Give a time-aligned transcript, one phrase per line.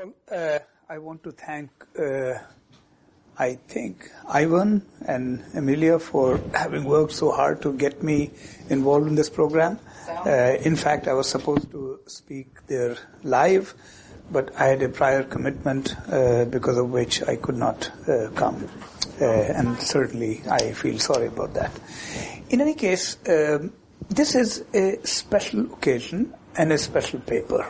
[0.00, 0.58] all, uh,
[0.88, 2.38] I want to thank, uh,
[3.38, 8.30] I think, Ivan and Emilia for having worked so hard to get me
[8.68, 9.78] involved in this program.
[10.08, 13.74] Uh, in fact, I was supposed to speak there live,
[14.30, 18.68] but I had a prior commitment uh, because of which I could not uh, come.
[19.20, 21.72] Uh, and certainly I feel sorry about that.
[22.48, 23.72] In any case, um,
[24.08, 27.64] this is a special occasion and a special paper.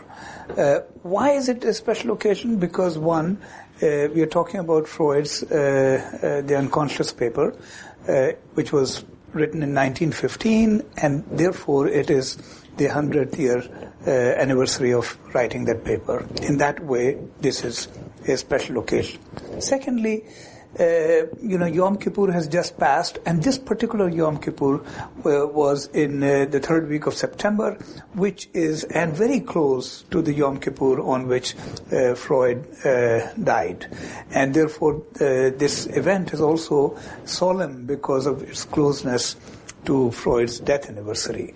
[0.58, 2.56] Uh, why is it a special occasion?
[2.58, 3.38] Because one,
[3.80, 7.54] uh, we are talking about Freud's uh, uh The Unconscious paper,
[8.08, 12.36] uh, which was written in 1915, and therefore it is
[12.78, 13.62] the 100th year
[14.06, 16.26] uh, anniversary of writing that paper.
[16.42, 17.86] In that way, this is
[18.26, 19.20] a special occasion.
[19.60, 20.24] Secondly,
[20.78, 25.88] uh, you know, Yom Kippur has just passed, and this particular Yom Kippur uh, was
[25.88, 27.74] in uh, the third week of September,
[28.14, 31.56] which is and very close to the Yom Kippur on which
[31.92, 33.86] uh, Freud uh, died,
[34.30, 39.36] and therefore this event is also solemn because of its closeness
[39.84, 41.54] to Freud's death anniversary.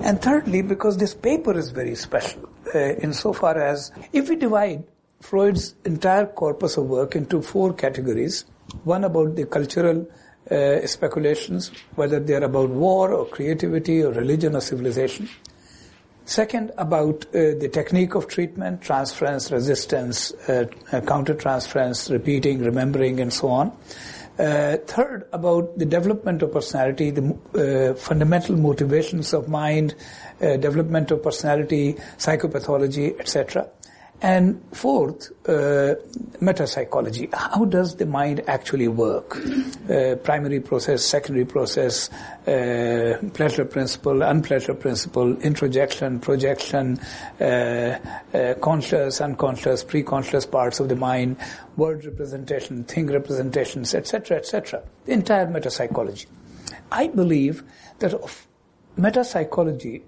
[0.00, 4.84] And thirdly, because this paper is very special, insofar as if we divide
[5.22, 8.44] Freud's entire corpus of work into four categories.
[8.82, 10.06] One about the cultural
[10.50, 15.28] uh, speculations, whether they're about war or creativity or religion or civilization.
[16.24, 23.32] Second, about uh, the technique of treatment, transference, resistance, uh, uh countertransference, repeating, remembering, and
[23.32, 23.68] so on.
[24.38, 29.94] Uh, third, about the development of personality, the uh, fundamental motivations of mind,
[30.40, 33.68] development of personality, psychopathology, etc.
[34.22, 35.96] And fourth, uh,
[36.40, 37.34] metapsychology.
[37.34, 39.36] How does the mind actually work?
[39.90, 42.08] Uh, primary process, secondary process,
[42.46, 47.00] uh, pleasure principle, unpleasure principle, introjection, projection,
[47.40, 47.44] uh,
[48.32, 51.36] uh, conscious, unconscious, pre-conscious parts of the mind,
[51.76, 54.84] word representation, thing representations, etc., etc.
[55.04, 56.26] The entire metapsychology.
[56.92, 57.64] I believe
[57.98, 58.46] that of
[58.96, 60.02] metapsychology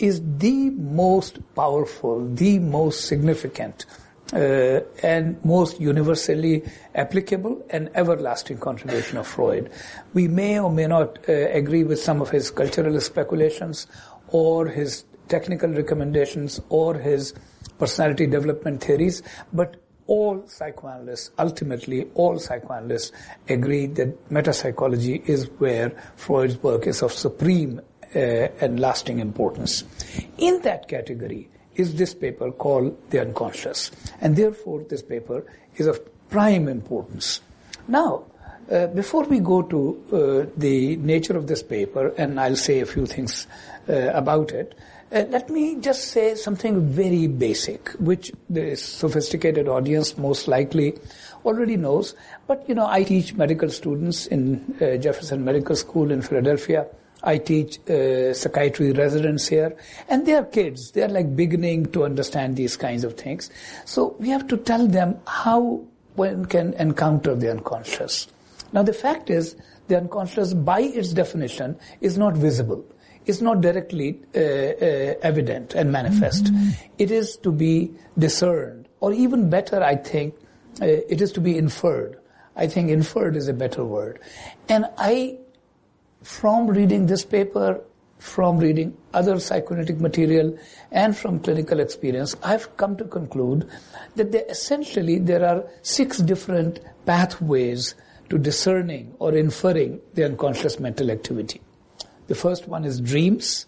[0.00, 3.86] is the most powerful, the most significant,
[4.32, 6.62] uh, and most universally
[6.94, 9.70] applicable and everlasting contribution of Freud.
[10.14, 13.86] We may or may not uh, agree with some of his cultural speculations
[14.28, 17.34] or his technical recommendations or his
[17.78, 19.22] personality development theories,
[19.52, 23.12] but all psychoanalysts, ultimately all psychoanalysts
[23.48, 27.80] agree that metapsychology is where Freud's work is of supreme
[28.14, 29.84] and lasting importance.
[30.38, 33.90] In that category is this paper called The Unconscious.
[34.20, 35.44] And therefore, this paper
[35.76, 37.40] is of prime importance.
[37.88, 38.24] Now,
[38.70, 42.86] uh, before we go to uh, the nature of this paper, and I'll say a
[42.86, 43.46] few things
[43.88, 44.74] uh, about it,
[45.12, 50.94] uh, let me just say something very basic, which the sophisticated audience most likely
[51.44, 52.14] already knows.
[52.46, 56.86] But, you know, I teach medical students in uh, Jefferson Medical School in Philadelphia.
[57.22, 59.76] I teach uh, psychiatry residents here,
[60.08, 60.92] and they are kids.
[60.92, 63.50] They are like beginning to understand these kinds of things.
[63.84, 65.84] So we have to tell them how
[66.16, 68.28] one can encounter the unconscious.
[68.72, 69.56] Now the fact is,
[69.88, 72.84] the unconscious, by its definition, is not visible.
[73.26, 76.44] It's not directly uh, uh, evident and manifest.
[76.44, 76.70] Mm-hmm.
[76.98, 80.34] It is to be discerned, or even better, I think,
[80.80, 82.18] uh, it is to be inferred.
[82.56, 84.20] I think inferred is a better word.
[84.68, 85.38] And I
[86.22, 87.82] from reading this paper,
[88.18, 90.56] from reading other psychoanalytic material,
[90.92, 93.68] and from clinical experience, I've come to conclude
[94.16, 97.94] that there, essentially there are six different pathways
[98.28, 101.60] to discerning or inferring the unconscious mental activity.
[102.26, 103.66] The first one is dreams,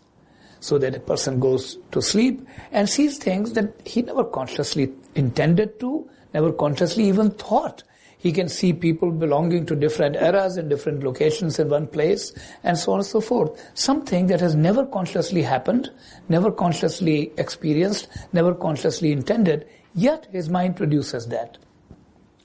[0.61, 5.81] so that a person goes to sleep and sees things that he never consciously intended
[5.81, 7.83] to, never consciously even thought
[8.23, 12.79] he can see people belonging to different eras and different locations in one place and
[12.79, 13.61] so on and so forth.
[13.75, 15.91] Something that has never consciously happened,
[16.29, 19.67] never consciously experienced, never consciously intended,
[19.97, 21.59] yet his mind produces that.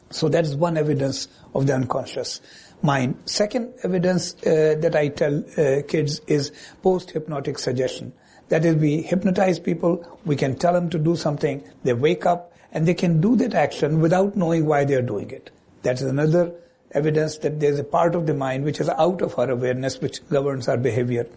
[0.10, 2.42] So that is one evidence of the unconscious
[2.82, 3.16] mind.
[3.26, 6.52] Second evidence uh, that I tell uh, kids is
[6.82, 8.14] post-hypnotic suggestion.
[8.50, 12.52] That is, we hypnotize people, we can tell them to do something, they wake up,
[12.72, 15.52] and they can do that action without knowing why they are doing it.
[15.84, 16.54] That is another
[16.92, 20.28] evidence that there's a part of the mind which is out of our awareness which
[20.30, 21.28] governs our behavior.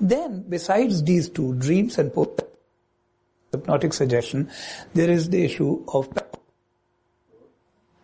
[0.00, 2.12] Then, besides these two, dreams and
[3.52, 4.50] hypnotic suggestion,
[4.94, 6.08] there is the issue of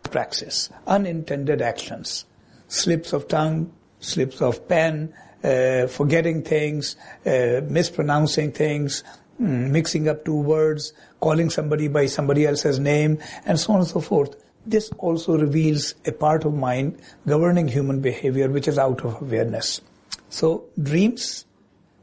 [0.03, 2.25] praxis, unintended actions,
[2.67, 5.13] slips of tongue, slips of pen,
[5.43, 6.95] uh, forgetting things,
[7.25, 9.03] uh, mispronouncing things,
[9.39, 13.87] mm, mixing up two words, calling somebody by somebody else's name, and so on and
[13.87, 14.35] so forth.
[14.65, 19.81] This also reveals a part of mind governing human behavior which is out of awareness.
[20.29, 21.45] So dreams,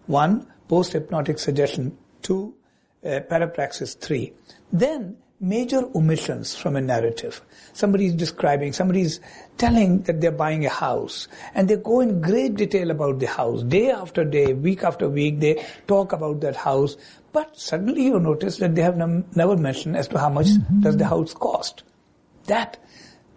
[0.07, 2.55] one, post-hypnotic suggestion, two,
[3.05, 4.33] uh, parapraxis, three.
[4.73, 7.43] Then major omissions from a narrative.
[7.73, 9.19] Somebody is describing, somebody is
[9.59, 13.65] telling that they're buying a house and they go in great detail about the house.
[13.65, 16.97] Day after day, week after week, they talk about that house.
[17.33, 20.81] But suddenly you notice that they have never mentioned as to how much mm-hmm.
[20.83, 21.83] does the house cost.
[22.47, 22.79] That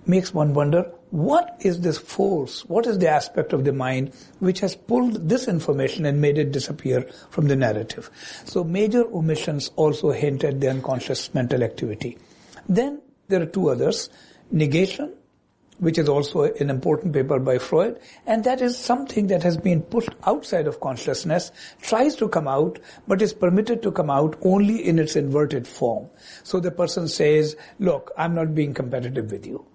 [0.06, 4.60] makes one wonder what is this force, what is the aspect of the mind which
[4.60, 8.10] has pulled this information and made it disappear from the narrative.
[8.46, 12.18] So major omissions also hint at the unconscious mental activity.
[12.68, 14.10] Then there are two others,
[14.52, 15.13] negation,
[15.80, 19.81] which is also an important paper by Freud, and that is something that has been
[19.81, 21.51] pushed outside of consciousness,
[21.81, 26.10] tries to come out, but is permitted to come out only in its inverted form.
[26.44, 29.66] So the person says, look, I'm not being competitive with you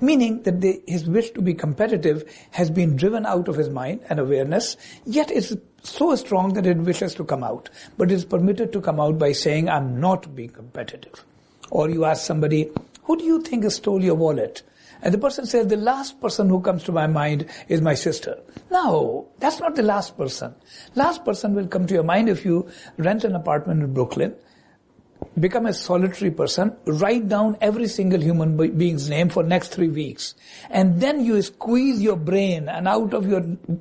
[0.00, 4.20] meaning that his wish to be competitive has been driven out of his mind and
[4.20, 4.76] awareness,
[5.06, 7.70] yet it's so strong that it wishes to come out.
[7.96, 11.24] But is permitted to come out by saying, I'm not being competitive.
[11.70, 12.70] Or you ask somebody,
[13.04, 14.62] who do you think stole your wallet?
[15.04, 18.40] And the person says, the last person who comes to my mind is my sister.
[18.72, 20.54] No, that's not the last person.
[20.96, 24.34] Last person will come to your mind if you rent an apartment in Brooklyn
[25.38, 30.34] become a solitary person, write down every single human being's name for next three weeks.
[30.70, 33.40] And then you squeeze your brain and out of your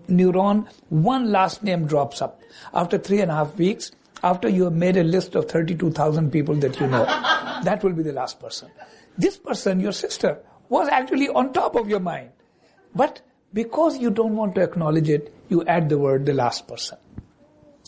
[0.09, 2.41] neuron, one last name drops up.
[2.73, 3.91] After three and a half weeks,
[4.23, 7.05] after you have made a list of 32,000 people that you know,
[7.63, 8.69] that will be the last person.
[9.17, 12.31] This person, your sister, was actually on top of your mind.
[12.95, 13.21] But
[13.53, 16.97] because you don't want to acknowledge it, you add the word the last person.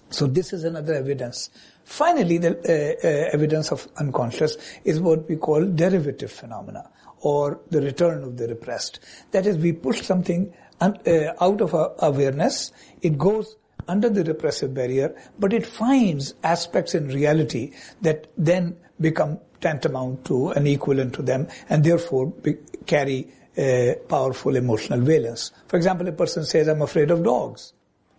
[0.10, 1.50] So this is another evidence
[1.86, 6.90] Finally, the uh, uh, evidence of unconscious is what we call derivative phenomena
[7.20, 9.00] or the return of the repressed.
[9.32, 10.52] That is, we push something
[10.82, 12.72] un- uh, out of our awareness,
[13.04, 13.56] it goes
[13.88, 17.72] under the repressive barrier, but it finds aspects in reality
[18.02, 23.28] that then become tantamount to and equivalent to them and therefore be- carry
[23.58, 25.52] a powerful emotional valence.
[25.68, 27.74] For example, a person says, I'm afraid of dogs.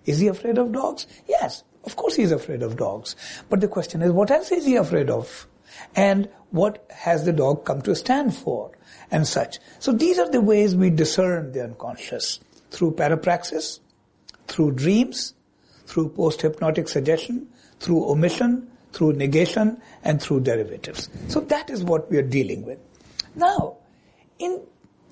[0.05, 1.07] Is he afraid of dogs?
[1.29, 1.63] Yes.
[1.85, 3.15] Of course he's afraid of dogs.
[3.49, 5.47] But the question is, what else is he afraid of?
[5.95, 8.73] And what has the dog come to stand for?
[9.11, 9.59] And such.
[9.79, 12.41] So these are the ways we discern the unconscious.
[12.71, 13.79] Through parapraxis,
[14.49, 15.35] through dreams,
[15.87, 17.47] through post-hypnotic suggestion,
[17.79, 21.11] through omission, through negation, and through derivatives.
[21.29, 22.79] So that is what we are dealing with.
[23.35, 23.77] Now,
[24.39, 24.63] in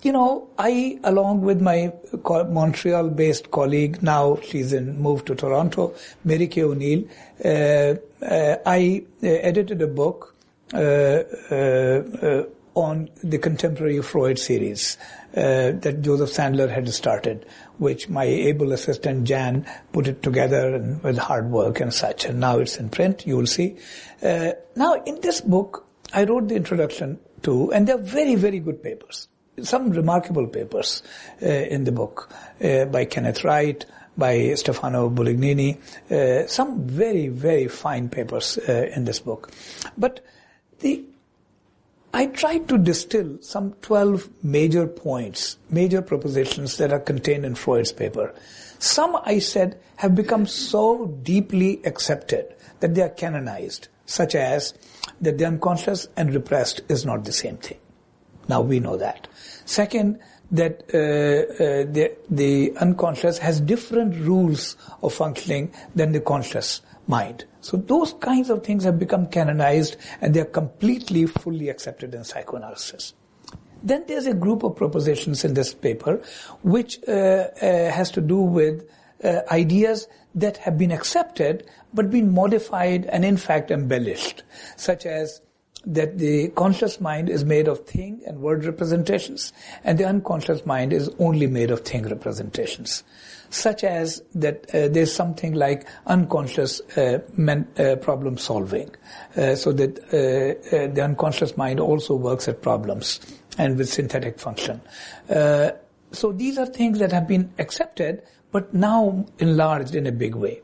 [0.05, 1.93] you know, I, along with my
[2.23, 5.95] Montreal-based colleague, now she's in, moved to Toronto,
[6.25, 7.05] Mary Kay O'Neill,
[7.43, 10.35] uh, uh, I uh, edited a book
[10.75, 12.43] uh, uh, uh,
[12.75, 14.99] on the contemporary Freud series
[15.35, 17.47] that Joseph Sandler had started,
[17.79, 22.41] which my able assistant Jan put it together and with hard work and such, and
[22.41, 23.27] now it's in print.
[23.27, 23.77] You will see.
[24.23, 29.29] now, in this book, I wrote the introduction to, and they're very, very good papers
[29.63, 31.03] some remarkable papers
[31.43, 32.31] uh, in the book
[32.63, 33.85] uh, by Kenneth Wright,
[34.17, 35.79] by Stefano Bolognini,
[36.11, 39.51] uh, some very, very fine papers uh, in this book.
[39.97, 40.25] But
[40.81, 41.05] the,
[42.14, 47.90] I tried to distill some 12 major points, major propositions that are contained in Freud's
[47.90, 48.33] paper.
[48.78, 54.75] Some, I said, have become so deeply accepted that they are canonized, such as
[55.23, 57.78] that the unconscious and repressed is not the same thing.
[58.49, 59.26] Now we know that.
[59.64, 60.21] Second,
[60.52, 60.99] that uh,
[61.64, 67.44] uh, the, the unconscious has different rules of functioning than the conscious mind.
[67.61, 72.25] So those kinds of things have become canonized and they are completely fully accepted in
[72.25, 73.14] psychoanalysis.
[73.82, 76.23] Then there's a group of propositions in this paper
[76.62, 78.88] which uh, uh, has to do with
[79.23, 84.42] uh, ideas that have been accepted but been modified and in fact embellished,
[84.76, 85.40] such as
[85.87, 89.52] that the conscious mind is made of thing and word representations,
[89.84, 93.04] and the unconscious mind is only made of thing representations.
[93.54, 98.90] Such as that uh, there's something like unconscious uh, men, uh, problem solving,
[99.37, 103.20] uh, so that uh, uh, the unconscious mind also works at problems
[103.56, 104.80] and with synthetic function.
[105.28, 110.61] so these are things that have been accepted, but now enlarged in a big way.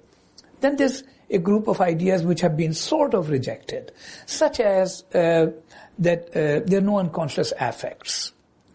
[0.60, 3.92] Then there's a group of ideas which have been sort of rejected,
[4.26, 8.32] such as that there are no unconscious affects.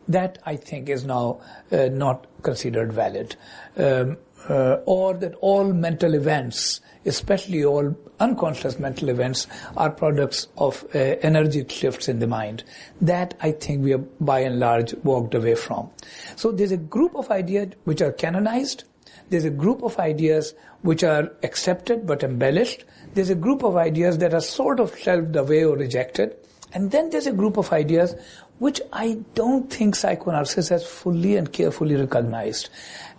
[0.08, 3.36] That I think is now uh, not considered valid.
[3.78, 4.18] Um,
[4.50, 11.00] uh, or that all mental events, especially all unconscious mental events, are products of uh,
[11.00, 12.64] energy shifts in the mind.
[13.02, 15.90] That I think we have by and large walked away from.
[16.36, 18.84] So there's a group of ideas which are canonized.
[19.30, 22.86] There's a group of ideas which are accepted but embellished.
[23.16, 26.36] There's a group of ideas that are sort of shelved away or rejected.
[26.74, 28.16] And then there's a group of ideas
[28.60, 32.70] which I don't think psychoanalysis has fully and carefully recognized.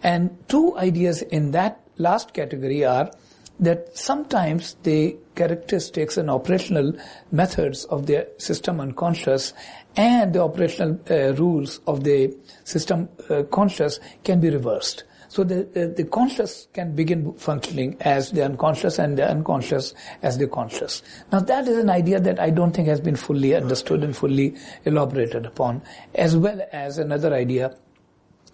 [0.03, 3.11] And two ideas in that last category are
[3.59, 6.93] that sometimes the characteristics and operational
[7.33, 9.55] methods of the system unconscious
[9.97, 15.05] and the operational uh, rules of the system uh, conscious can be reversed.
[15.37, 20.47] So the, the conscious can begin functioning as the unconscious and the unconscious as the
[20.47, 21.03] conscious.
[21.31, 24.57] Now that is an idea that I don't think has been fully understood and fully
[24.87, 25.83] elaborated upon,
[26.15, 27.77] as well as another idea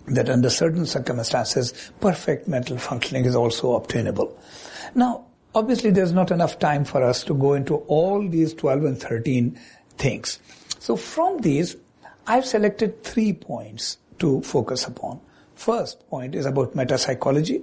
[0.09, 4.37] that under certain circumstances, perfect mental functioning is also obtainable.
[4.97, 9.01] Now, obviously there's not enough time for us to go into all these 12 and
[9.01, 9.57] 13
[9.99, 10.41] things.
[10.81, 11.77] So from these,
[12.27, 15.21] I've selected three points to focus upon.
[15.63, 17.63] First point is about metapsychology.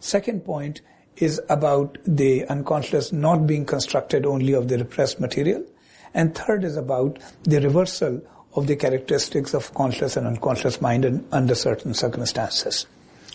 [0.00, 0.80] Second point
[1.18, 5.62] is about the unconscious not being constructed only of the repressed material.
[6.14, 8.22] And third is about the reversal
[8.54, 12.86] of the characteristics of conscious and unconscious mind in, under certain circumstances.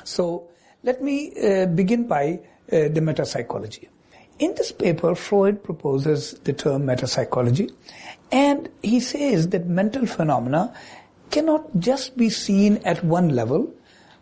[0.06, 0.48] So
[0.82, 2.40] let me uh, begin by
[2.72, 3.88] uh, the metapsychology.
[4.40, 7.72] In this paper, Freud proposes the term metapsychology,
[8.32, 10.76] and he says that mental phenomena
[11.32, 13.74] cannot just be seen at one level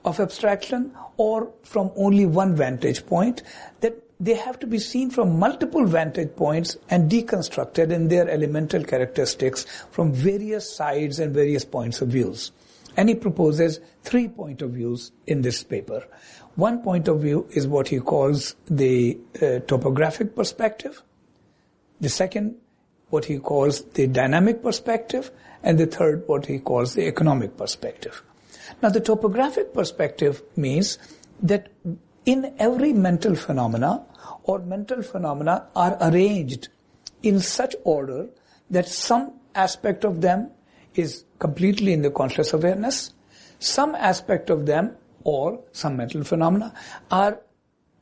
[0.05, 3.43] of abstraction or from only one vantage point,
[3.81, 8.83] that they have to be seen from multiple vantage points and deconstructed in their elemental
[8.83, 12.51] characteristics from various sides and various points of views.
[12.97, 16.05] And he proposes three point of views in this paper.
[16.55, 21.01] One point of view is what he calls the uh, topographic perspective.
[22.01, 22.55] The second,
[23.09, 25.31] what he calls the dynamic perspective.
[25.63, 28.23] And the third, what he calls the economic perspective.
[28.81, 30.97] Now the topographic perspective means
[31.41, 31.69] that
[32.25, 34.05] in every mental phenomena
[34.43, 36.69] or mental phenomena are arranged
[37.23, 38.29] in such order
[38.69, 40.51] that some aspect of them
[40.95, 43.11] is completely in the conscious awareness,
[43.59, 46.73] some aspect of them or some mental phenomena
[47.11, 47.39] are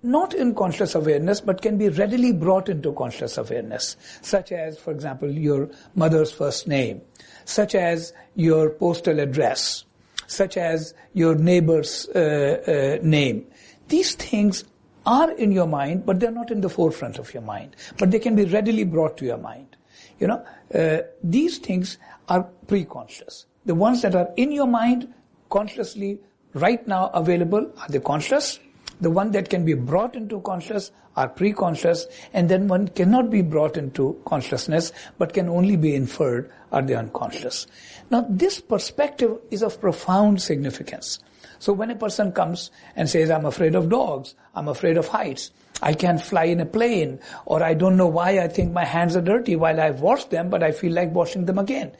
[0.03, 4.91] not in conscious awareness but can be readily brought into conscious awareness, such as, for
[4.91, 7.01] example, your mother's first name,
[7.45, 9.85] such as your postal address,
[10.27, 13.45] such as your neighbor's uh, uh, name.
[13.87, 14.65] These things
[15.05, 17.75] are in your mind, but they're not in the forefront of your mind.
[17.97, 19.77] But they can be readily brought to your mind.
[20.19, 23.45] You know, uh, these things are pre-conscious.
[23.65, 25.13] The ones that are in your mind,
[25.49, 26.19] consciously,
[26.53, 28.59] right now available, are the conscious.
[28.99, 33.41] The one that can be brought into conscious are pre-conscious, and then one cannot be
[33.41, 37.67] brought into consciousness, but can only be inferred are the unconscious.
[38.09, 41.19] Now, this perspective is of profound significance.
[41.59, 45.51] So when a person comes and says, I'm afraid of dogs, I'm afraid of heights,
[45.81, 49.15] I can't fly in a plane, or I don't know why I think my hands
[49.15, 51.91] are dirty while I've washed them, but I feel like washing them again.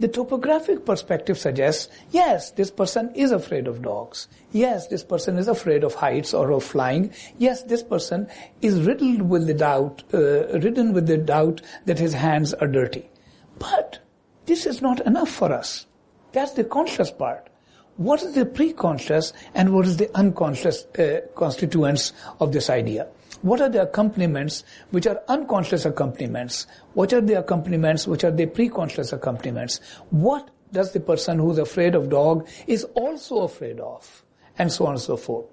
[0.00, 4.28] The topographic perspective suggests, yes, this person is afraid of dogs.
[4.52, 7.12] Yes, this person is afraid of heights or of flying.
[7.36, 8.28] Yes, this person
[8.62, 13.10] is riddled with the doubt, uh, ridden with the doubt that his hands are dirty.
[13.58, 13.98] But
[14.46, 15.86] this is not enough for us.
[16.32, 17.48] That's the conscious part.
[17.96, 23.08] What is the pre-conscious and what is the unconscious uh, constituents of this idea?
[23.42, 26.66] What are the accompaniments which are unconscious accompaniments?
[26.94, 29.80] What are the accompaniments which are the pre-conscious accompaniments?
[30.10, 34.24] What does the person who's afraid of dog is also afraid of?
[34.58, 35.46] And so on and so forth.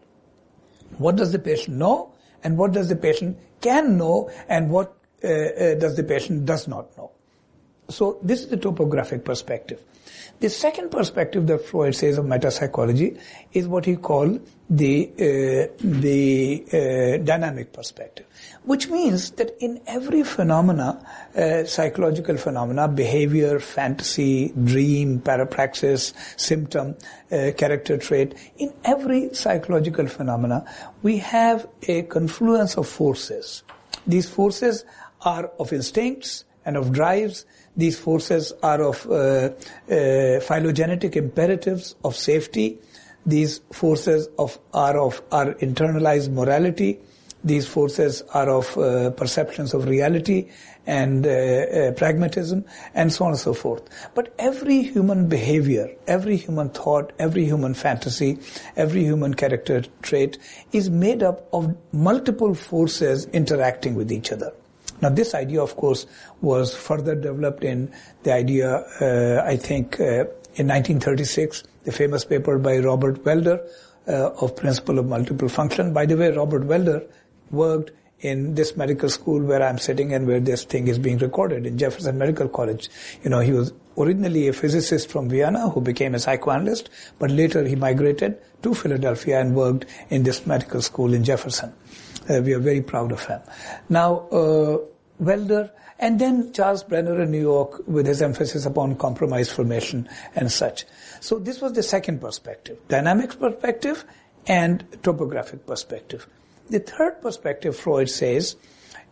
[0.97, 2.13] What does the patient know?
[2.43, 4.31] And what does the patient can know?
[4.49, 7.11] And what uh, uh, does the patient does not know?
[7.89, 9.79] So this is the topographic perspective.
[10.41, 13.17] The second perspective that Freud says of metapsychology
[13.53, 18.25] is what he called the uh, the uh, dynamic perspective,
[18.63, 20.99] which means that in every phenomena,
[21.37, 26.95] uh, psychological phenomena, behavior, fantasy, dream, parapraxis, symptom,
[27.31, 30.65] uh, character trait, in every psychological phenomena,
[31.01, 33.63] we have a confluence of forces.
[34.05, 34.83] These forces
[35.21, 37.45] are of instincts and of drives
[37.77, 39.49] these forces are of uh,
[39.91, 42.79] uh, phylogenetic imperatives of safety.
[43.25, 46.99] These forces of, are of our internalized morality.
[47.43, 50.49] These forces are of uh, perceptions of reality
[50.87, 53.83] and uh, pragmatism and so on and so forth.
[54.15, 58.39] But every human behavior, every human thought, every human fantasy,
[58.75, 60.37] every human character trait
[60.71, 64.51] is made up of multiple forces interacting with each other.
[65.01, 66.05] Now, this idea, of course,
[66.41, 67.91] was further developed in
[68.23, 70.25] the idea, uh, I think, uh,
[70.55, 73.59] in 1936, the famous paper by Robert Waelder
[74.07, 75.93] uh, of Principle of Multiple Function.
[75.93, 77.05] By the way, Robert Waelder
[77.51, 81.65] worked in this medical school where I'm sitting and where this thing is being recorded
[81.65, 82.89] in Jefferson Medical College.
[83.23, 87.65] You know, he was originally a physicist from Vienna who became a psychoanalyst, but later
[87.65, 91.73] he migrated to Philadelphia and worked in this medical school in Jefferson.
[92.29, 93.41] Uh, we are very proud of him.
[93.89, 94.77] Now, uh,
[95.21, 100.51] Waelder, and then Charles Brenner in New York with his emphasis upon compromise formation and
[100.51, 100.85] such.
[101.21, 104.03] So this was the second perspective, dynamics perspective
[104.47, 106.27] and topographic perspective.
[106.69, 108.55] The third perspective, Freud says,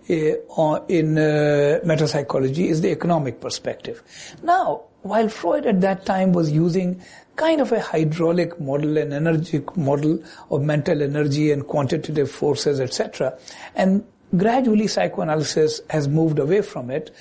[0.10, 4.03] uh, in uh, metapsychology is the economic perspective.
[4.43, 7.01] Now, while Freud at that time was using
[7.36, 13.38] kind of a hydraulic model, an energetic model of mental energy and quantitative forces, etc.,
[13.75, 14.06] and
[14.38, 17.12] gradually psychoanalysis has moved away from it,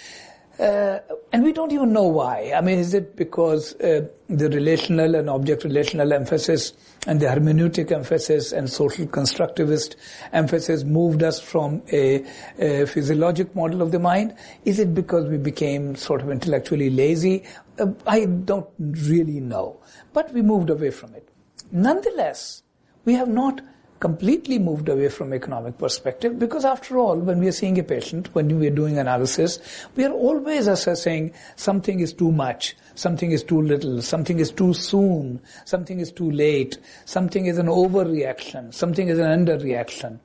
[0.59, 0.99] uh,
[1.32, 2.52] and we don't even know why.
[2.54, 6.75] I mean, is it because uh, the relational and object relational emphasis
[7.06, 9.97] and the hermeneutic emphasis and social constructivist
[10.32, 12.25] emphasis moved us from a,
[12.59, 14.35] a physiologic model of the mind?
[14.64, 17.44] Is it because we became sort of intellectually lazy?
[17.78, 19.80] Uh, I don't really know.
[20.12, 21.28] But we moved away from it.
[21.71, 22.62] Nonetheless,
[23.04, 23.62] we have not
[24.02, 28.35] completely moved away from economic perspective because after all, when we are seeing a patient,
[28.35, 29.61] when we are doing analysis,
[29.94, 34.75] we are always assessing something is too much, something is too little, something is too
[34.75, 40.18] soon, something is too late, something is an overreaction, something is an underreaction,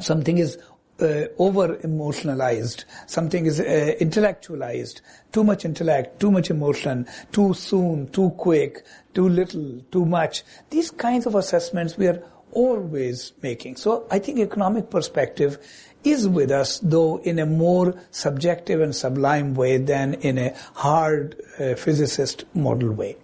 [0.00, 0.56] something is
[1.00, 5.00] uh, over emotionalized, something is uh, intellectualized,
[5.32, 10.44] too much intellect, too much emotion, too soon, too quick, too little, too much.
[10.70, 12.22] These kinds of assessments we are
[12.56, 13.76] always making.
[13.76, 15.58] So I think economic perspective
[16.02, 21.36] is with us, though in a more subjective and sublime way than in a hard
[21.60, 23.16] uh, physicist model way.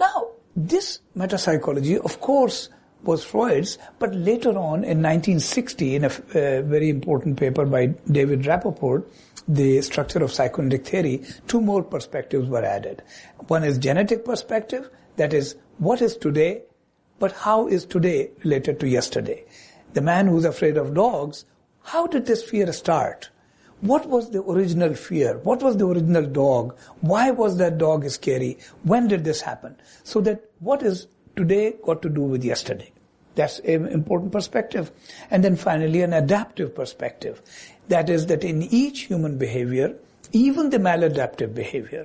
[0.00, 2.68] Now, this metapsychology, of course,
[3.04, 8.42] was Freud's, but later on in 1960, in a uh, very important paper by David
[8.42, 9.04] Rapaport,
[9.46, 13.02] the structure of psychoanalytic theory, two more perspectives were added.
[13.48, 16.62] One is genetic perspective, that is, what is today
[17.22, 19.44] but how is today related to yesterday?
[19.92, 21.44] The man who's afraid of dogs,
[21.84, 23.30] how did this fear start?
[23.80, 25.38] What was the original fear?
[25.38, 26.76] What was the original dog?
[27.00, 28.58] Why was that dog scary?
[28.82, 29.76] When did this happen?
[30.02, 31.06] So that what is
[31.36, 32.90] today got to do with yesterday?
[33.36, 34.90] That's an important perspective.
[35.30, 37.40] And then finally, an adaptive perspective.
[37.86, 39.94] That is that in each human behavior,
[40.32, 42.04] even the maladaptive behavior,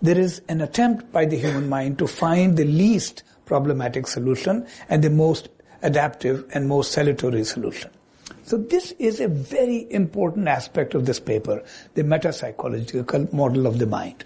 [0.00, 5.02] there is an attempt by the human mind to find the least problematic solution and
[5.02, 5.48] the most
[5.82, 7.90] adaptive and most salutary solution.
[8.44, 11.62] So this is a very important aspect of this paper,
[11.94, 14.24] the metapsychological model of the mind.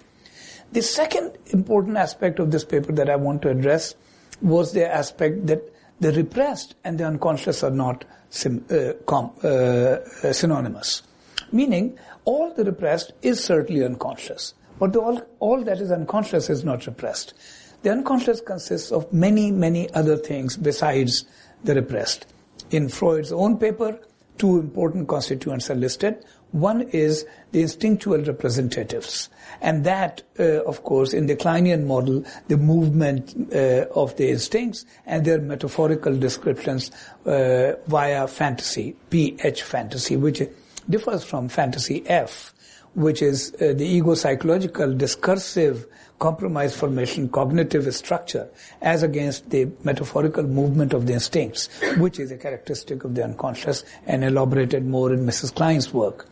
[0.72, 3.94] The second important aspect of this paper that I want to address
[4.42, 5.62] was the aspect that
[6.00, 11.02] the repressed and the unconscious are not sim, uh, com, uh, uh, synonymous.
[11.50, 16.86] Meaning, all the repressed is certainly unconscious, but all, all that is unconscious is not
[16.86, 17.34] repressed.
[17.82, 21.24] The unconscious consists of many, many other things besides
[21.64, 22.26] the repressed.
[22.70, 23.98] In Freud's own paper,
[24.36, 26.24] two important constituents are listed.
[26.52, 29.28] One is the instinctual representatives.
[29.60, 34.84] And that, uh, of course, in the Kleinian model, the movement uh, of the instincts
[35.06, 36.90] and their metaphorical descriptions
[37.26, 40.42] uh, via fantasy, PH fantasy, which
[40.88, 42.54] differs from fantasy F,
[42.94, 45.86] which is uh, the ego-psychological discursive
[46.18, 48.48] compromise formation cognitive structure
[48.82, 53.84] as against the metaphorical movement of the instincts, which is a characteristic of the unconscious
[54.06, 55.54] and elaborated more in Mrs.
[55.54, 56.28] Klein's work.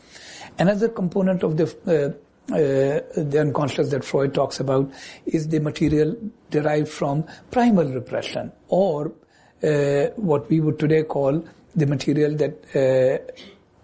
[0.58, 2.12] Another component of the uh,
[2.48, 4.88] uh, the unconscious that Freud talks about
[5.26, 6.16] is the material
[6.50, 9.12] derived from primal repression or
[9.64, 11.44] uh, what we would today call
[11.74, 12.54] the material that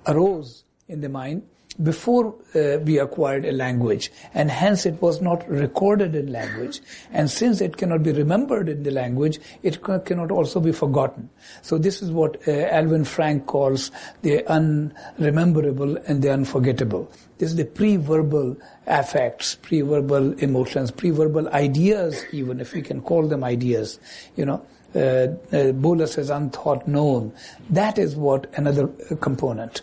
[0.06, 1.42] uh, arose in the mind
[1.82, 6.80] before uh, we acquired a language and hence it was not recorded in language
[7.12, 11.28] and since it cannot be remembered in the language it cannot also be forgotten
[11.62, 13.90] so this is what uh, alvin frank calls
[14.22, 22.60] the unrememberable and the unforgettable this is the pre-verbal affects pre-verbal emotions pre-verbal ideas even
[22.60, 23.98] if we can call them ideas
[24.36, 24.64] you know
[24.94, 27.32] uh, Bollas as unthought known.
[27.70, 28.88] That is what another
[29.22, 29.80] component.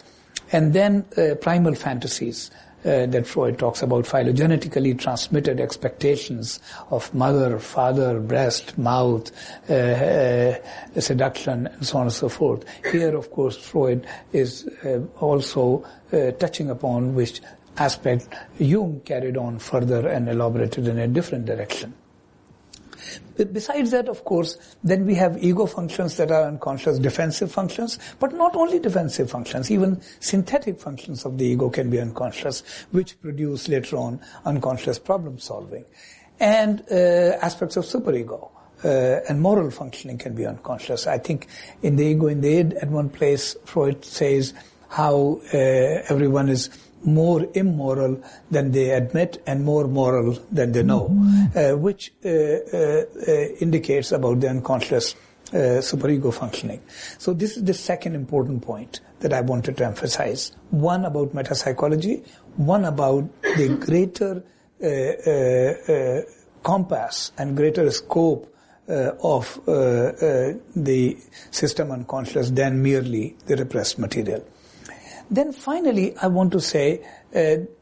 [0.52, 2.52] And then uh, primal fantasies.
[2.86, 9.30] Uh, that Freud talks about phylogenetically transmitted expectations of mother, father, breast, mouth,
[9.70, 10.56] uh, uh,
[10.98, 12.64] seduction, and so on and so forth.
[12.90, 17.42] Here, of course, Freud is uh, also uh, touching upon which
[17.76, 21.94] aspect Jung carried on further and elaborated in a different direction.
[23.38, 28.34] Besides that, of course, then we have ego functions that are unconscious, defensive functions, but
[28.34, 33.68] not only defensive functions, even synthetic functions of the ego can be unconscious, which produce
[33.68, 35.86] later on unconscious problem solving.
[36.40, 38.52] And uh, aspects of superego.
[38.82, 41.06] Uh, and moral functioning can be unconscious.
[41.06, 41.48] I think
[41.82, 44.54] in the ego in the id, at one place, Freud says
[44.88, 46.70] how uh, everyone is
[47.04, 51.08] more immoral than they admit and more moral than they know,
[51.56, 55.16] uh, which uh, uh, uh indicates about the unconscious
[55.54, 56.82] uh, superego functioning.
[57.18, 60.52] So this is the second important point that I wanted to emphasize.
[60.70, 62.26] One about metapsychology,
[62.58, 64.44] one about the greater
[64.82, 66.22] uh,
[66.64, 68.54] compass and greater scope
[68.88, 71.18] of the
[71.52, 74.44] system unconscious than merely the repressed material.
[75.32, 77.40] Then finally, I want to say uh,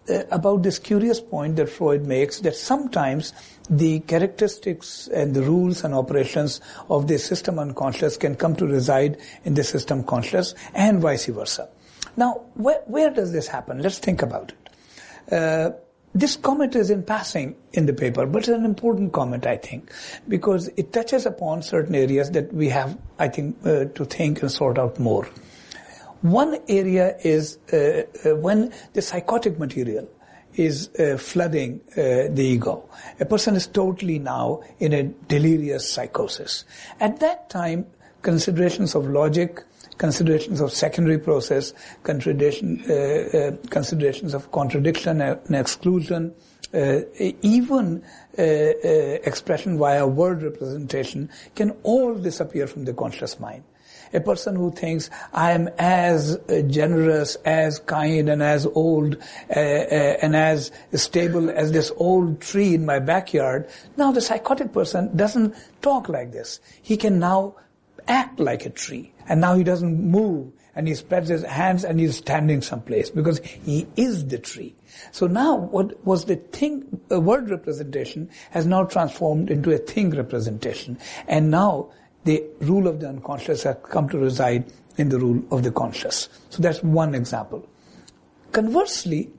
[0.09, 3.33] uh, about this curious point that Freud makes that sometimes
[3.69, 9.17] the characteristics and the rules and operations of the system unconscious can come to reside
[9.45, 11.69] in the system conscious and vice versa.
[12.17, 13.79] Now, where, where does this happen?
[13.79, 15.33] Let's think about it.
[15.33, 15.71] Uh,
[16.13, 19.91] this comment is in passing in the paper, but it's an important comment, I think,
[20.27, 24.51] because it touches upon certain areas that we have, I think, uh, to think and
[24.51, 25.29] sort out more.
[26.21, 30.07] One area is uh, uh, when the psychotic material
[30.55, 32.89] is uh, flooding uh, the ego.
[33.19, 36.65] A person is totally now in a delirious psychosis.
[36.99, 37.85] At that time,
[38.23, 39.63] considerations of logic,
[39.99, 41.73] considerations of secondary process,
[42.05, 46.33] uh, uh, considerations of contradiction and exclusion,
[46.73, 48.03] even
[48.37, 53.63] expression via word representation can all disappear from the conscious mind.
[54.13, 59.17] A person who thinks, I am as uh, generous, as kind, and as old,
[59.49, 63.69] uh, uh, and as stable as this old tree in my backyard.
[63.97, 66.59] Now the psychotic person doesn't talk like this.
[66.81, 67.55] He can now
[68.07, 69.13] act like a tree.
[69.27, 73.39] And now he doesn't move and he spreads his hands and he's standing someplace because
[73.39, 74.75] he is the tree.
[75.11, 80.11] So now what was the thing, a word representation has now transformed into a thing
[80.11, 80.99] representation.
[81.27, 81.91] And now
[82.27, 84.65] the rule of the unconscious has come to reside
[84.97, 86.27] in the rule of the conscious.
[86.49, 87.65] So that's one example.
[88.51, 89.29] Conversely,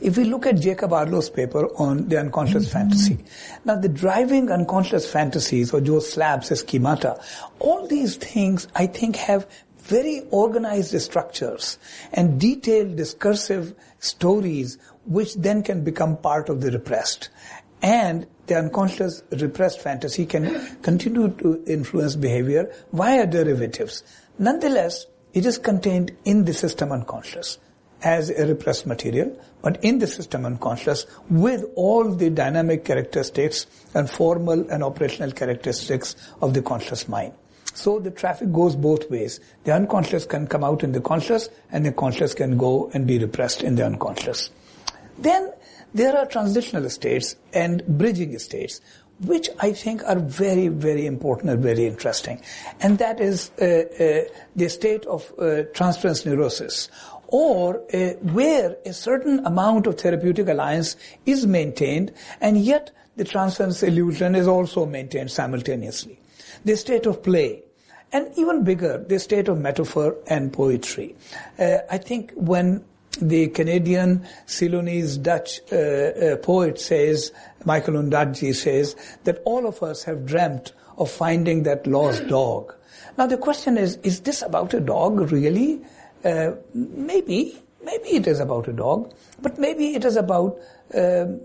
[0.00, 3.18] if we look at Jacob Arlow's paper on the unconscious fantasy,
[3.64, 7.20] now the driving unconscious fantasies or Joe Slap's schemata,
[7.58, 9.46] all these things I think have
[9.78, 11.78] very organized structures
[12.12, 17.30] and detailed discursive stories which then can become part of the repressed.
[17.82, 24.02] And the unconscious repressed fantasy can continue to influence behavior via derivatives.
[24.38, 27.58] Nonetheless, it is contained in the system unconscious
[28.02, 34.10] as a repressed material, but in the system unconscious with all the dynamic characteristics and
[34.10, 37.32] formal and operational characteristics of the conscious mind.
[37.72, 39.40] So the traffic goes both ways.
[39.64, 43.18] The unconscious can come out in the conscious and the conscious can go and be
[43.18, 44.50] repressed in the unconscious.
[45.18, 45.52] Then
[45.94, 48.80] there are transitional states and bridging states,
[49.20, 52.42] which I think are very, very important and very interesting.
[52.80, 56.88] And that is uh, uh, the state of uh, transference neurosis,
[57.28, 63.82] or uh, where a certain amount of therapeutic alliance is maintained, and yet the transference
[63.82, 66.18] illusion is also maintained simultaneously.
[66.64, 67.62] The state of play,
[68.12, 71.14] and even bigger, the state of metaphor and poetry.
[71.58, 72.84] Uh, I think when
[73.16, 77.32] the Canadian Ceylonese Dutch uh, uh, poet says,
[77.64, 82.74] Michael Ondaatje says, that all of us have dreamt of finding that lost dog.
[83.18, 85.80] Now the question is, is this about a dog really?
[86.24, 90.58] Uh, maybe, maybe it is about a dog, but maybe it is about
[90.94, 91.40] um,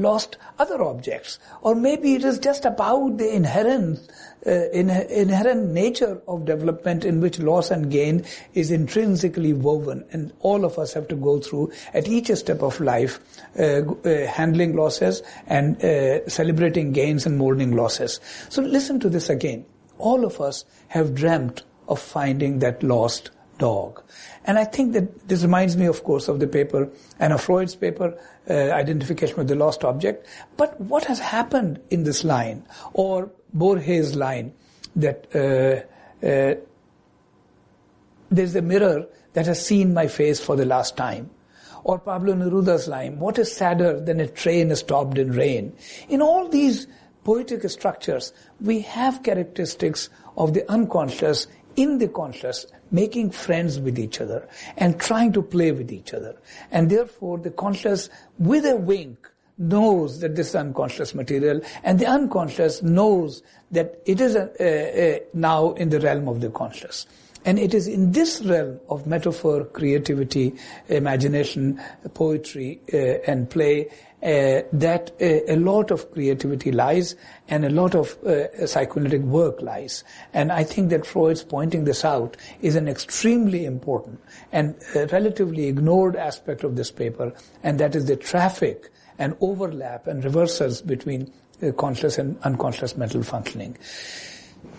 [0.00, 3.98] lost other objects, or maybe it is just about the inherent
[4.46, 10.32] uh, in, inherent nature of development in which loss and gain is intrinsically woven, and
[10.40, 13.20] all of us have to go through at each step of life,
[13.58, 18.20] uh, uh, handling losses and uh, celebrating gains and mourning losses.
[18.50, 19.64] So listen to this again.
[19.98, 24.02] All of us have dreamt of finding that lost dog.
[24.44, 28.18] And I think that this reminds me, of course, of the paper, Anna Freud's paper,
[28.48, 30.26] uh, Identification with the Lost Object.
[30.56, 34.52] But what has happened in this line, or Borges' line,
[34.96, 36.54] that uh, uh,
[38.30, 41.30] there's a mirror that has seen my face for the last time.
[41.84, 45.76] Or Pablo Neruda's line, what is sadder than a train stopped in rain?
[46.08, 46.86] In all these
[47.24, 54.20] poetic structures, we have characteristics of the unconscious in the conscious, making friends with each
[54.20, 56.36] other and trying to play with each other.
[56.70, 62.06] And therefore the conscious, with a wink, knows that this is unconscious material and the
[62.06, 67.06] unconscious knows that it is a, a, a now in the realm of the conscious.
[67.44, 70.54] And it is in this realm of metaphor, creativity,
[70.88, 71.80] imagination,
[72.14, 73.90] poetry, uh, and play
[74.24, 77.14] uh, that uh, a lot of creativity lies
[77.48, 80.02] and a lot of uh, psychoanalytic work lies.
[80.32, 85.66] And I think that Freud's pointing this out is an extremely important and uh, relatively
[85.66, 91.30] ignored aspect of this paper, and that is the traffic and overlap and reversals between
[91.62, 93.76] uh, conscious and unconscious mental functioning.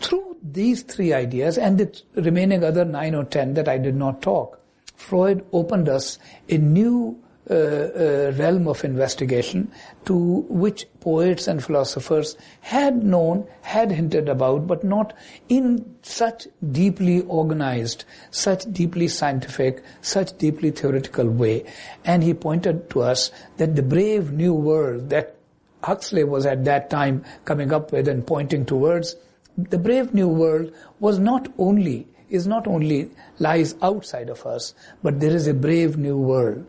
[0.02, 4.24] Through these three ideas and the remaining other nine or ten that I did not
[4.24, 4.60] talk,
[4.96, 6.18] Freud opened us
[6.50, 9.72] a new uh, uh, realm of investigation
[10.06, 10.16] to
[10.50, 15.14] which poets and philosophers had known, had hinted about, but not
[15.48, 21.64] in such deeply organized, such deeply scientific, such deeply theoretical way.
[22.04, 25.36] And he pointed to us that the brave new world that
[25.84, 29.16] Huxley was at that time coming up with and pointing towards
[29.58, 35.20] the brave new world was not only is not only lies outside of us, but
[35.20, 36.66] there is a brave new world,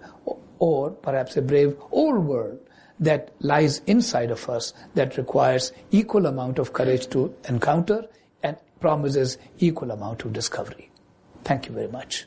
[0.58, 2.58] or perhaps a brave old world
[2.98, 8.06] that lies inside of us that requires equal amount of courage to encounter
[8.42, 10.90] and promises equal amount of discovery.
[11.44, 12.26] Thank you very much.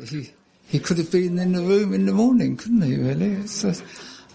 [0.00, 0.30] He,
[0.66, 3.46] he could have been in the room in the morning, couldn't he, really?
[3.46, 3.72] So,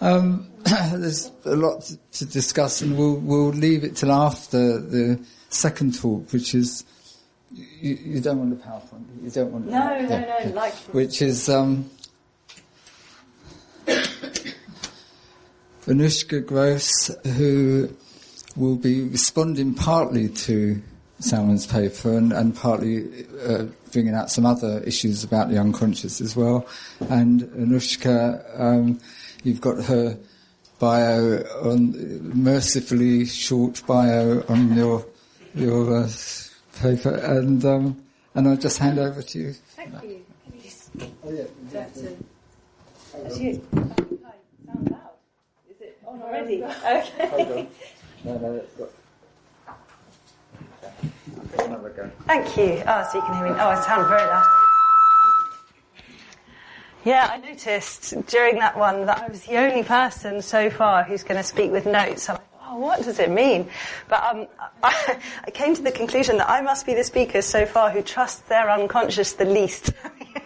[0.01, 0.47] um,
[0.93, 5.99] there's a lot to, to discuss and we'll, we'll leave it till after the second
[5.99, 6.85] talk, which is,
[7.51, 9.29] you, you don't want the PowerPoint, you?
[9.29, 10.73] Don't want No, no, no, no, like...
[10.93, 11.89] Which is, um,
[15.85, 17.89] Anushka Gross, who
[18.55, 20.81] will be responding partly to
[21.19, 26.35] Salman's paper and, and partly uh, bringing out some other issues about the unconscious as
[26.35, 26.67] well.
[27.09, 28.99] And Anushka, um,
[29.43, 30.17] you've got her
[30.79, 31.93] bio on
[32.43, 35.05] mercifully short bio on your
[35.55, 36.09] your uh,
[36.79, 38.03] paper, and um,
[38.35, 39.53] and I'll just hand over to you.
[39.75, 40.23] Thank you.
[41.23, 41.43] Oh, yeah.
[41.71, 42.01] That's
[43.39, 43.61] you.
[43.73, 44.99] Sound loud.
[45.69, 46.63] Is it on already?
[46.63, 47.67] Okay.
[48.23, 48.89] Hold on.
[52.25, 52.83] Thank you.
[52.85, 53.51] Oh, so you can hear me.
[53.51, 54.45] Oh, I sound very loud.
[57.05, 61.23] Yeah, I noticed during that one that I was the only person so far who's
[61.23, 62.27] going to speak with notes.
[62.27, 63.69] I'm like, oh, what does it mean?
[64.09, 64.47] But um,
[64.83, 68.01] I, I, came to the conclusion that I must be the speaker so far who
[68.01, 69.93] trusts their unconscious the least.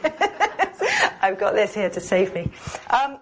[1.22, 2.52] I've got this here to save me.
[2.92, 3.18] Um,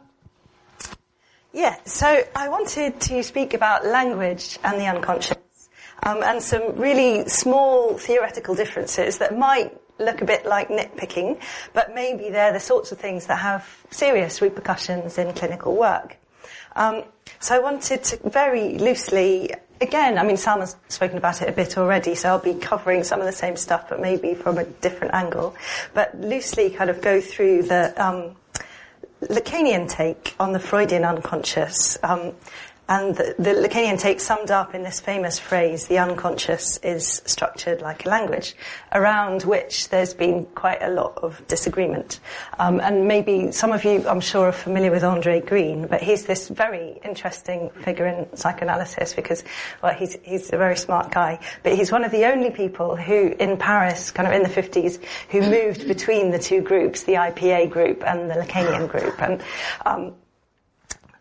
[1.53, 5.37] yeah, so I wanted to speak about language and the unconscious
[6.03, 11.39] um, and some really small theoretical differences that might look a bit like nitpicking,
[11.73, 16.17] but maybe they're the sorts of things that have serious repercussions in clinical work.
[16.75, 17.03] Um,
[17.39, 21.51] so I wanted to very loosely, again, I mean, Sam has spoken about it a
[21.51, 24.63] bit already, so I'll be covering some of the same stuff, but maybe from a
[24.63, 25.55] different angle.
[25.93, 28.35] But loosely kind of go through the um,
[29.21, 31.97] Lacanian take on the Freudian unconscious.
[32.03, 32.33] Um,
[32.89, 37.82] and the, the Lacanian take summed up in this famous phrase, the unconscious is structured
[37.82, 38.56] like a language,
[38.91, 42.19] around which there's been quite a lot of disagreement.
[42.58, 46.25] Um, and maybe some of you, I'm sure, are familiar with Andre Green, but he's
[46.25, 49.43] this very interesting figure in psychoanalysis because,
[49.84, 53.36] well, he's, he's a very smart guy, but he's one of the only people who,
[53.39, 54.99] in Paris, kind of in the 50s,
[55.30, 59.21] who moved between the two groups, the IPA group and the Lacanian group.
[59.21, 59.43] And
[59.86, 60.15] um,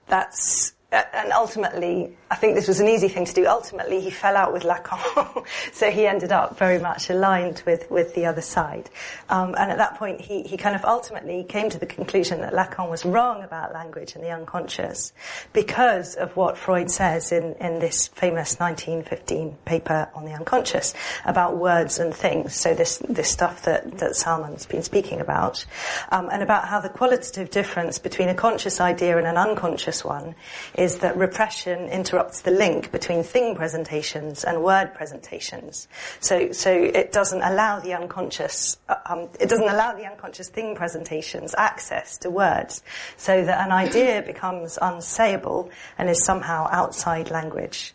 [0.07, 3.47] that's Uh, and ultimately, I think this was an easy thing to do.
[3.47, 8.15] Ultimately, he fell out with Lacan, so he ended up very much aligned with, with
[8.15, 8.91] the other side.
[9.31, 12.53] Um, and at that point, he, he kind of ultimately came to the conclusion that
[12.53, 15.13] Lacan was wrong about language and the unconscious
[15.55, 20.93] because of what Freud says in, in this famous 1915 paper on the unconscious
[21.25, 22.55] about words and things.
[22.55, 25.65] So this, this stuff that, that Salman's been speaking about,
[26.11, 30.35] um, and about how the qualitative difference between a conscious idea and an unconscious one
[30.75, 31.89] is that repression
[32.19, 35.87] interrupts the link between thing presentations and word presentations.
[36.19, 40.75] So, so it doesn't allow the unconscious, uh, um, it doesn't allow the unconscious thing
[40.75, 42.83] presentations access to words,
[43.17, 47.95] so that an idea becomes unsayable and is somehow outside language.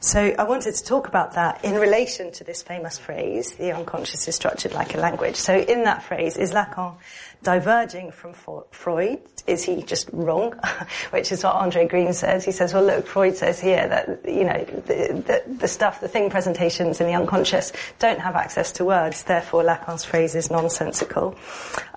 [0.00, 4.26] So I wanted to talk about that in relation to this famous phrase, the unconscious
[4.28, 5.36] is structured like a language.
[5.36, 6.96] So in that phrase, is Lacan
[7.42, 8.34] diverging from
[8.70, 9.20] Freud?
[9.46, 10.54] Is he just wrong?
[11.10, 12.44] Which is what Andre Green says.
[12.44, 16.08] He says, well look, Freud says here that, you know, the, the, the stuff, the
[16.08, 21.36] thing presentations in the unconscious don't have access to words, therefore Lacan's phrase is nonsensical.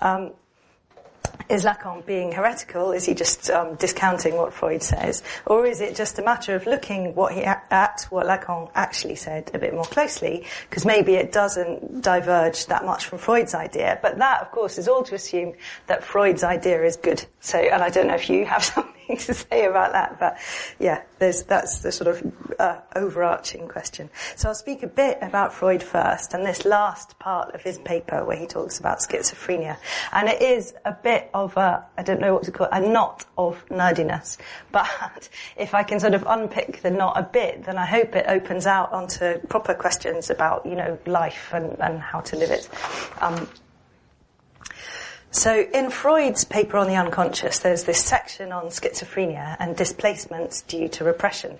[0.00, 0.32] Um,
[1.48, 2.92] is Lacan being heretical?
[2.92, 5.22] Is he just um, discounting what Freud says?
[5.46, 9.50] Or is it just a matter of looking what he, at what Lacan actually said
[9.54, 10.46] a bit more closely?
[10.68, 13.98] Because maybe it doesn't diverge that much from Freud's idea.
[14.02, 15.54] But that, of course, is all to assume
[15.86, 17.24] that Freud's idea is good.
[17.40, 20.38] So, and I don't know if you have something to say about that, but
[20.78, 24.10] yeah, that's the sort of uh, overarching question.
[24.36, 28.24] So I'll speak a bit about Freud first, and this last part of his paper
[28.24, 29.76] where he talks about schizophrenia.
[30.12, 32.80] And it is a bit of a, I don't know what to call it, a
[32.80, 34.38] knot of nerdiness.
[34.72, 38.26] But if I can sort of unpick the knot a bit, then I hope it
[38.28, 42.68] opens out onto proper questions about, you know, life and, and how to live it.
[43.20, 43.48] Um,
[45.34, 50.88] so in Freud's paper on the unconscious, there's this section on schizophrenia and displacements due
[50.90, 51.58] to repression.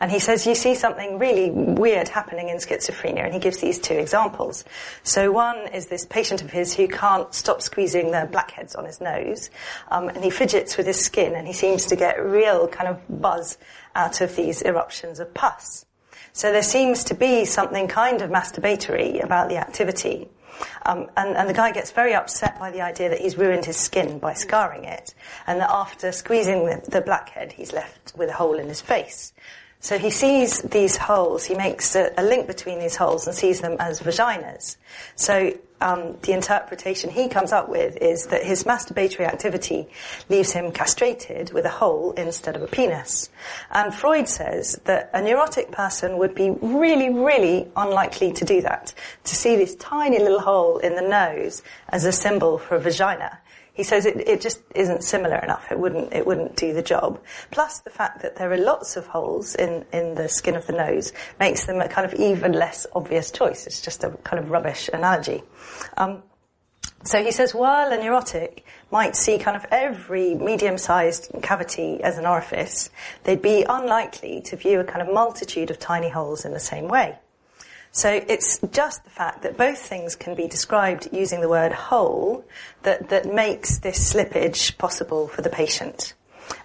[0.00, 3.80] And he says you see something really weird happening in schizophrenia, and he gives these
[3.80, 4.64] two examples.
[5.02, 9.00] So one is this patient of his who can't stop squeezing the blackheads on his
[9.00, 9.50] nose,
[9.90, 13.00] um, and he fidgets with his skin, and he seems to get real kind of
[13.20, 13.58] buzz
[13.96, 15.84] out of these eruptions of pus.
[16.32, 20.28] So there seems to be something kind of masturbatory about the activity.
[20.86, 23.76] Um, and, and, the guy gets very upset by the idea that he's ruined his
[23.76, 25.14] skin by scarring it,
[25.46, 29.32] and that after squeezing the, the blackhead, he's left with a hole in his face.
[29.80, 33.60] So he sees these holes, he makes a, a link between these holes and sees
[33.60, 34.76] them as vaginas.
[35.14, 39.88] So um, the interpretation he comes up with is that his masturbatory activity
[40.28, 43.30] leaves him castrated with a hole instead of a penis.
[43.70, 48.92] And Freud says that a neurotic person would be really, really unlikely to do that,
[49.24, 53.38] to see this tiny little hole in the nose as a symbol for a vagina.
[53.78, 55.70] He says it, it just isn't similar enough.
[55.70, 57.20] It wouldn't, it wouldn't do the job.
[57.52, 60.72] Plus the fact that there are lots of holes in, in the skin of the
[60.72, 63.68] nose makes them a kind of even less obvious choice.
[63.68, 65.44] It's just a kind of rubbish analogy.
[65.96, 66.24] Um,
[67.04, 72.26] so he says while a neurotic might see kind of every medium-sized cavity as an
[72.26, 72.90] orifice,
[73.22, 76.88] they'd be unlikely to view a kind of multitude of tiny holes in the same
[76.88, 77.16] way.
[77.92, 82.44] So it's just the fact that both things can be described using the word hole
[82.82, 86.14] that, that makes this slippage possible for the patient.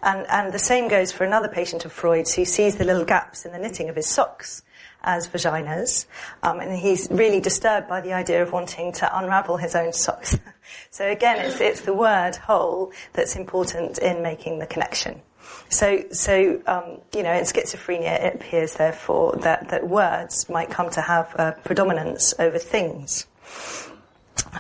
[0.02, 3.46] And, and the same goes for another patient of Freud's who sees the little gaps
[3.46, 4.64] in the knitting of his socks
[5.04, 6.06] as vaginas.
[6.42, 10.38] Um, and he's really disturbed by the idea of wanting to unravel his own socks.
[10.92, 15.22] so again, it's, it's the word hole that's important in making the connection.
[15.70, 20.90] So, so um, you know, in schizophrenia, it appears, therefore, that, that words might come
[20.92, 23.26] to have a predominance over things.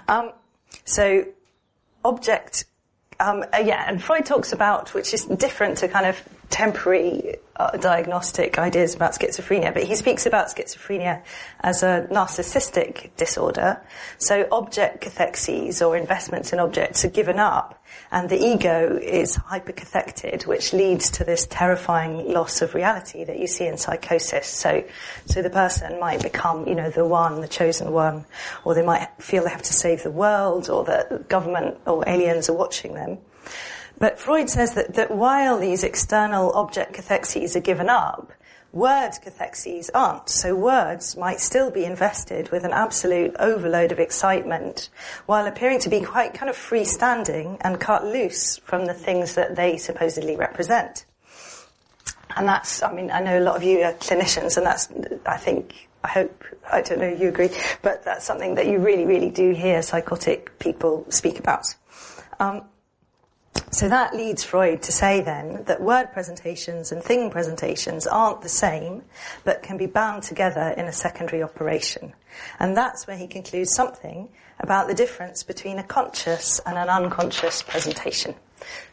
[0.07, 0.31] Um,
[0.85, 1.25] so,
[2.03, 2.65] object,
[3.19, 6.21] um, uh, yeah, and Freud talks about, which is different to kind of
[6.53, 11.23] temporary uh, diagnostic ideas about schizophrenia, but he speaks about schizophrenia
[11.61, 13.81] as a narcissistic disorder.
[14.19, 20.45] So object cathexes or investments in objects are given up and the ego is hypercathected,
[20.45, 24.45] which leads to this terrifying loss of reality that you see in psychosis.
[24.45, 24.83] So,
[25.25, 28.25] so the person might become, you know, the one, the chosen one,
[28.63, 32.47] or they might feel they have to save the world or that government or aliens
[32.47, 33.17] are watching them.
[34.03, 38.33] But Freud says that, that while these external object cathexes are given up,
[38.73, 40.27] words cathexes aren't.
[40.27, 44.89] So words might still be invested with an absolute overload of excitement
[45.25, 49.55] while appearing to be quite kind of freestanding and cut loose from the things that
[49.55, 51.05] they supposedly represent.
[52.35, 54.89] And that's, I mean, I know a lot of you are clinicians and that's,
[55.25, 59.05] I think, I hope, I don't know, you agree, but that's something that you really,
[59.05, 61.73] really do hear psychotic people speak about.
[62.41, 62.63] Um,
[63.71, 68.49] so that leads Freud to say then that word presentations and thing presentations aren't the
[68.49, 69.03] same,
[69.43, 72.13] but can be bound together in a secondary operation.
[72.59, 74.29] And that's where he concludes something
[74.59, 78.35] about the difference between a conscious and an unconscious presentation.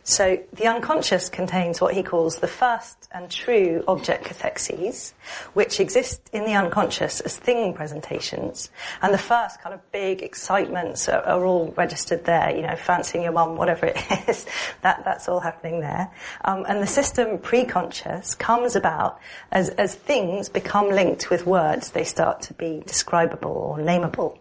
[0.02, 5.12] So the unconscious contains what he calls the first and true object cathexes,
[5.52, 8.70] which exist in the unconscious as thing presentations.
[9.02, 13.22] And the first kind of big excitements are, are all registered there, you know, fancying
[13.22, 13.96] your mum, whatever it
[14.28, 14.46] is.
[14.82, 16.10] that, that's all happening there.
[16.44, 19.20] Um, and the system preconscious comes about
[19.52, 24.38] as, as things become linked with words, they start to be describable or nameable.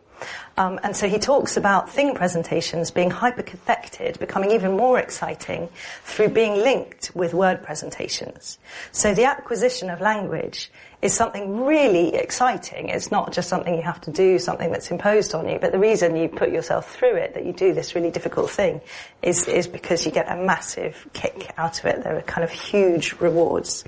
[0.57, 5.69] Um, and so he talks about thing presentations being hypercathected, becoming even more exciting
[6.03, 8.59] through being linked with word presentations.
[8.91, 10.69] So the acquisition of language
[11.01, 12.89] is something really exciting.
[12.89, 15.79] It's not just something you have to do, something that's imposed on you, but the
[15.79, 18.81] reason you put yourself through it, that you do this really difficult thing,
[19.21, 22.03] is, is because you get a massive kick out of it.
[22.03, 23.85] There are kind of huge rewards.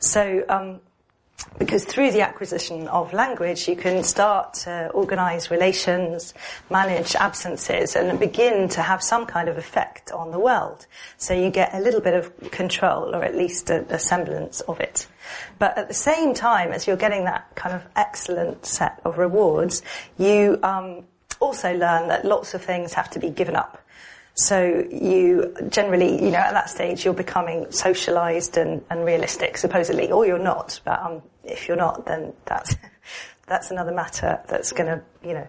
[0.00, 0.80] So, um,
[1.58, 6.32] because through the acquisition of language, you can start to organize relations,
[6.70, 10.86] manage absences, and begin to have some kind of effect on the world.
[11.18, 14.80] So you get a little bit of control, or at least a, a semblance of
[14.80, 15.06] it.
[15.58, 19.82] But at the same time, as you're getting that kind of excellent set of rewards,
[20.18, 21.04] you um,
[21.40, 23.82] also learn that lots of things have to be given up.
[24.34, 30.10] So you generally, you know, at that stage, you're becoming socialised and, and, realistic, supposedly,
[30.10, 30.80] or you're not.
[30.84, 32.76] But um, if you're not, then that's
[33.46, 35.48] that's another matter that's going to, you know,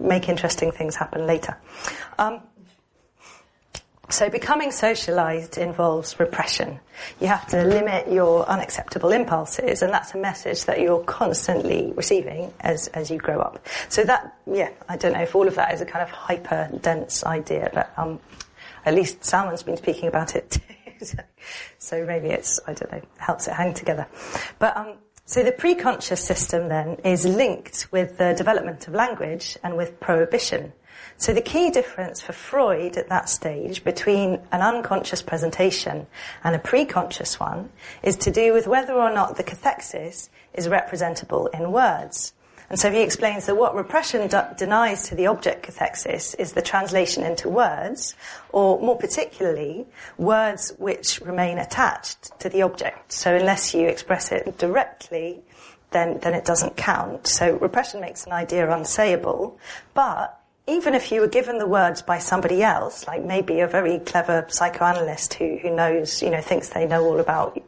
[0.00, 1.56] make interesting things happen later.
[2.18, 2.40] Um,
[4.12, 6.78] so becoming socialized involves repression.
[7.18, 12.52] You have to limit your unacceptable impulses, and that's a message that you're constantly receiving
[12.60, 13.66] as, as you grow up.
[13.88, 16.68] So that, yeah, I don't know if all of that is a kind of hyper
[16.82, 18.20] dense idea, but um,
[18.84, 20.50] at least Salman's been speaking about it
[20.98, 21.04] too.
[21.06, 21.18] so,
[21.78, 24.06] so, maybe it's, I don't know, helps it hang together.
[24.58, 24.98] But um,
[25.32, 30.74] so the preconscious system then is linked with the development of language and with prohibition.
[31.16, 36.06] So the key difference for Freud at that stage between an unconscious presentation
[36.44, 37.70] and a preconscious one
[38.02, 42.34] is to do with whether or not the cathexis is representable in words.
[42.72, 46.62] And so he explains that what repression d- denies to the object cathexis is the
[46.62, 48.16] translation into words,
[48.50, 49.84] or more particularly,
[50.16, 53.12] words which remain attached to the object.
[53.12, 55.42] So unless you express it directly,
[55.90, 57.26] then, then it doesn't count.
[57.26, 59.58] So repression makes an idea unsayable,
[59.92, 63.98] but even if you were given the words by somebody else, like maybe a very
[63.98, 67.62] clever psychoanalyst who, who knows, you know, thinks they know all about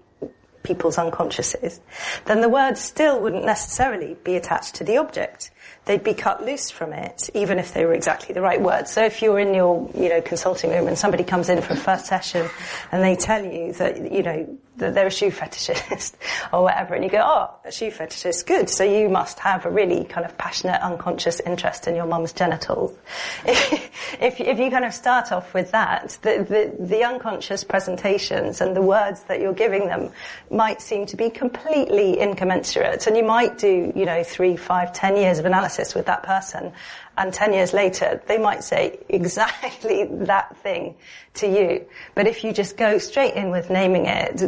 [0.65, 1.79] people's unconsciouses,
[2.25, 5.53] then the words still wouldn't necessarily be attached to the object
[5.85, 8.91] they'd be cut loose from it, even if they were exactly the right words.
[8.91, 11.77] So if you're in your, you know, consulting room and somebody comes in for a
[11.77, 12.49] first session
[12.91, 16.15] and they tell you that, you know, that they're a shoe fetishist
[16.53, 18.69] or whatever, and you go, oh, a shoe fetishist, good.
[18.69, 22.97] So you must have a really kind of passionate, unconscious interest in your mum's genitals.
[23.45, 26.47] if, if you kind of start off with that, the,
[26.79, 30.11] the, the unconscious presentations and the words that you're giving them
[30.51, 35.17] might seem to be completely incommensurate, and you might do, you know, three, five, ten
[35.17, 36.73] years of analysis analysis with that person,
[37.17, 40.97] and 10 years later, they might say exactly that thing
[41.35, 41.87] to you.
[42.15, 44.43] But if you just go straight in with naming it,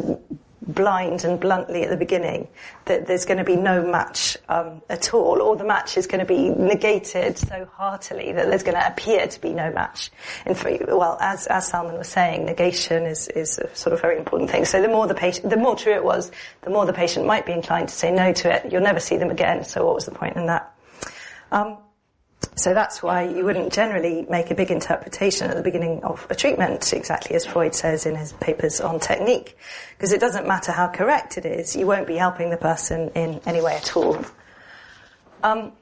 [0.66, 2.48] blind and bluntly at the beginning,
[2.86, 6.18] that there's going to be no match um, at all, or the match is going
[6.18, 10.10] to be negated so heartily that there's going to appear to be no match.
[10.44, 14.18] In fact, well, as, as Salman was saying, negation is, is a sort of very
[14.18, 14.64] important thing.
[14.64, 17.46] So the more the patient, the more true it was, the more the patient might
[17.46, 18.72] be inclined to say no to it.
[18.72, 19.64] You'll never see them again.
[19.64, 20.72] So what was the point in that?
[21.52, 21.78] Um,
[22.54, 26.34] so that's why you wouldn't generally make a big interpretation at the beginning of a
[26.34, 29.56] treatment, exactly as Freud says in his papers on technique,
[29.96, 33.40] because it doesn't matter how correct it is, you won't be helping the person in
[33.46, 34.18] any way at all.
[35.42, 35.72] Um,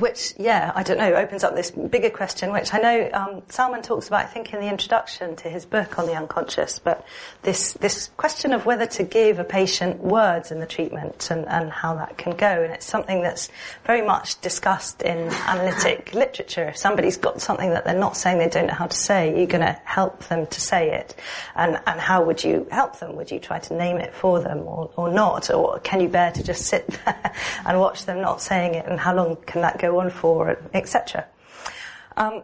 [0.00, 3.82] which, yeah, I don't know, opens up this bigger question, which I know um, Salman
[3.82, 7.04] talks about, I think, in the introduction to his book on the unconscious, but
[7.42, 11.70] this, this question of whether to give a patient words in the treatment and, and
[11.70, 12.62] how that can go.
[12.62, 13.48] And it's something that's
[13.84, 16.68] very much discussed in analytic literature.
[16.68, 19.46] If somebody's got something that they're not saying they don't know how to say, you're
[19.46, 21.14] going to help them to say it.
[21.54, 23.16] And, and how would you help them?
[23.16, 25.50] Would you try to name it for them or, or not?
[25.50, 27.32] Or can you bear to just sit there
[27.64, 28.86] and watch them not saying it?
[28.86, 31.26] And how long can that go on for, etc.
[32.16, 32.42] Um,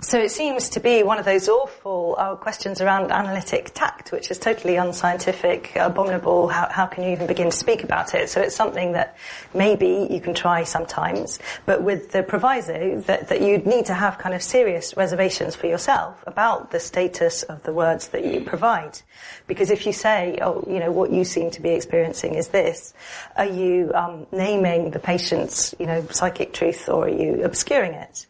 [0.00, 4.30] so it seems to be one of those awful uh, questions around analytic tact, which
[4.30, 6.48] is totally unscientific, abominable.
[6.48, 8.28] How, how, can you even begin to speak about it?
[8.28, 9.16] So it's something that
[9.54, 14.18] maybe you can try sometimes, but with the proviso that, that you'd need to have
[14.18, 19.00] kind of serious reservations for yourself about the status of the words that you provide.
[19.46, 22.92] Because if you say, oh, you know, what you seem to be experiencing is this,
[23.34, 28.26] are you um, naming the patient's, you know, psychic truth or are you obscuring it?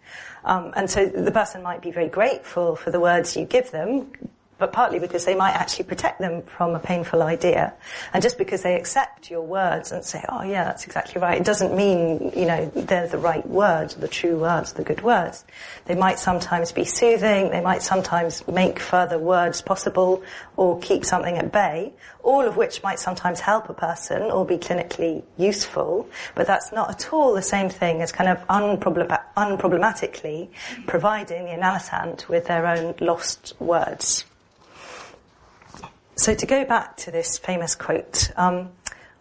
[0.47, 4.12] Um, and so the person might be very grateful for the words you give them,
[4.59, 7.74] but partly because they might actually protect them from a painful idea.
[8.12, 11.44] And just because they accept your words and say, oh yeah, that's exactly right, it
[11.44, 15.44] doesn't mean, you know, they're the right words, the true words, the good words.
[15.84, 20.22] They might sometimes be soothing, they might sometimes make further words possible
[20.57, 21.92] or keep something at bay,
[22.22, 26.90] all of which might sometimes help a person or be clinically useful, but that's not
[26.90, 30.48] at all the same thing as kind of unproblem- unproblematically
[30.86, 34.24] providing the analysand with their own lost words.
[36.16, 38.70] So to go back to this famous quote, um,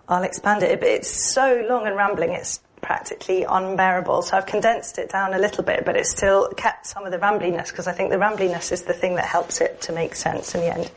[0.08, 4.22] I'll expand it, but it's so long and rambling, it's practically unbearable.
[4.22, 7.20] So I've condensed it down a little bit, but it's still kept some of the
[7.20, 10.56] rambliness because I think the rambliness is the thing that helps it to make sense
[10.56, 10.92] in the end.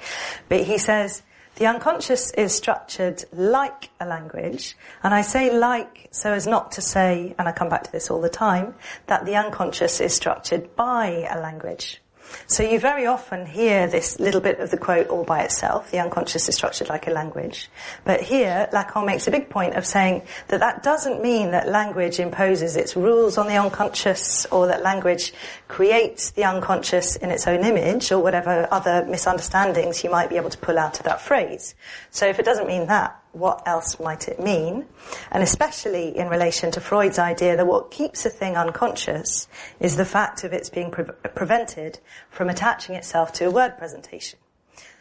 [0.48, 1.22] But he says,
[1.56, 6.80] the unconscious is structured like a language, and I say like so as not to
[6.80, 8.76] say, and I come back to this all the time,
[9.08, 12.00] that the unconscious is structured by a language.
[12.46, 15.98] So you very often hear this little bit of the quote all by itself, the
[15.98, 17.70] unconscious is structured like a language.
[18.04, 22.20] But here, Lacan makes a big point of saying that that doesn't mean that language
[22.20, 25.32] imposes its rules on the unconscious or that language
[25.68, 30.50] creates the unconscious in its own image or whatever other misunderstandings you might be able
[30.50, 31.74] to pull out of that phrase.
[32.10, 34.86] So if it doesn't mean that, what else might it mean?
[35.30, 39.48] And especially in relation to Freud's idea that what keeps a thing unconscious
[39.80, 41.98] is the fact of its being pre- prevented
[42.30, 44.38] from attaching itself to a word presentation.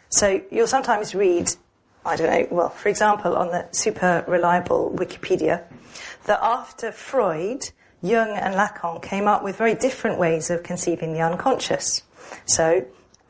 [0.09, 1.51] So you'll sometimes read,
[2.05, 5.63] I don't know, well, for example, on the super reliable Wikipedia,
[6.25, 7.69] that after Freud,
[8.01, 12.03] Jung and Lacan came up with very different ways of conceiving the unconscious.
[12.45, 12.85] So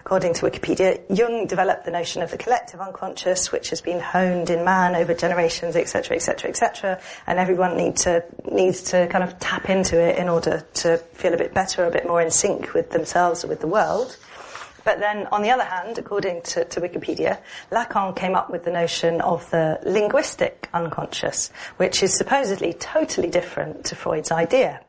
[0.08, 4.50] According to Wikipedia, Jung developed the notion of the collective unconscious, which has been honed
[4.50, 9.38] in man over generations, etc., etc., etc., and everyone needs to needs to kind of
[9.40, 12.74] tap into it in order to feel a bit better, a bit more in sync
[12.74, 14.16] with themselves or with the world.
[14.86, 17.40] But then, on the other hand, according to, to, Wikipedia,
[17.70, 23.84] Lacan came up with the notion of the linguistic unconscious, which is supposedly totally different
[23.88, 24.80] to Freud's idea.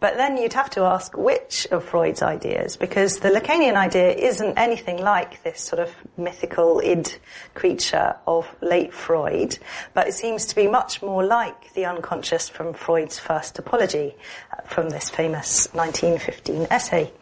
[0.00, 4.56] But then you'd have to ask which of Freud's ideas, because the Lacanian idea isn't
[4.56, 7.14] anything like this sort of mythical id
[7.54, 9.58] creature of late Freud,
[9.92, 14.14] but it seems to be much more like the unconscious from Freud's first topology,
[14.56, 17.12] uh, from this famous 1915 essay.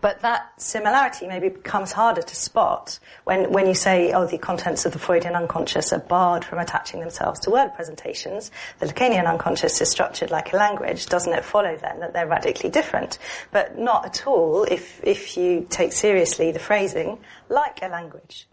[0.00, 4.84] But that similarity maybe becomes harder to spot when, when you say, oh, the contents
[4.84, 8.50] of the Freudian unconscious are barred from attaching themselves to word presentations.
[8.80, 11.06] The Lacanian unconscious is structured like a language.
[11.06, 13.18] Doesn't it follow then that they're radically different?
[13.50, 17.18] But not at all if, if you take seriously the phrasing
[17.48, 18.48] like a language.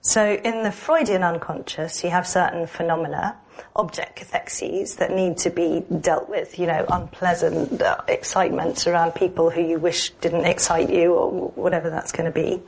[0.00, 3.36] So in the Freudian unconscious, you have certain phenomena
[3.74, 9.50] object cathexes that need to be dealt with, you know, unpleasant uh, excitements around people
[9.50, 12.60] who you wish didn't excite you or whatever that's going to be.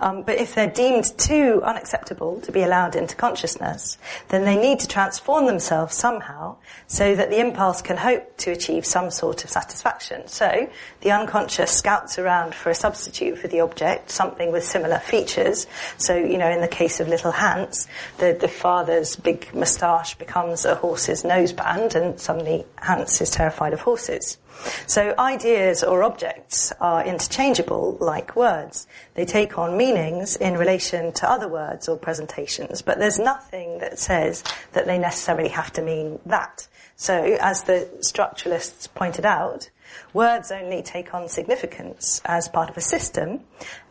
[0.00, 4.80] Um, but if they're deemed too unacceptable to be allowed into consciousness, then they need
[4.80, 9.50] to transform themselves somehow so that the impulse can hope to achieve some sort of
[9.50, 10.26] satisfaction.
[10.26, 10.68] So
[11.02, 15.66] the unconscious scouts around for a substitute for the object, something with similar features.
[15.98, 17.86] So, you know, in the case of little Hans,
[18.18, 23.80] the, the father's big moustache becomes a horse's noseband and suddenly Hans is terrified of
[23.80, 24.38] horses.
[24.86, 28.86] So ideas or objects are interchangeable like words.
[29.14, 33.98] They take on meanings in relation to other words or presentations, but there's nothing that
[33.98, 36.66] says that they necessarily have to mean that.
[36.96, 39.70] So as the structuralists pointed out,
[40.12, 43.40] words only take on significance as part of a system,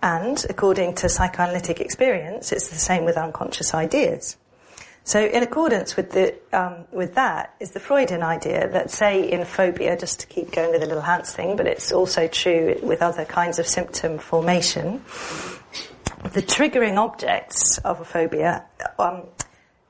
[0.04, 4.36] and according to psychoanalytic experience, it's the same with unconscious ideas.
[5.08, 9.46] So, in accordance with the um, with that is the Freudian idea that, say, in
[9.46, 13.02] phobia, just to keep going with the little Hans thing, but it's also true with
[13.02, 15.02] other kinds of symptom formation.
[16.34, 18.66] The triggering objects of a phobia
[19.00, 19.24] um,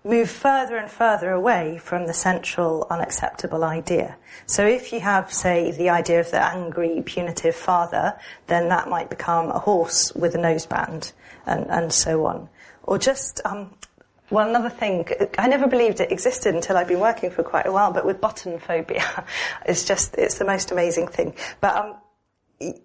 [0.03, 4.18] move further and further away from the central unacceptable idea.
[4.45, 8.13] So if you have, say, the idea of the angry, punitive father,
[8.45, 11.11] then that might become a horse with a noseband,
[11.47, 12.49] and, and so on.
[12.84, 13.72] Or just, um,
[14.30, 15.07] well, another thing,
[15.38, 18.19] I never believed it existed until I've been working for quite a while, but with
[18.19, 19.25] button phobia,
[19.65, 21.34] it's just, it's the most amazing thing.
[21.61, 22.75] But, um,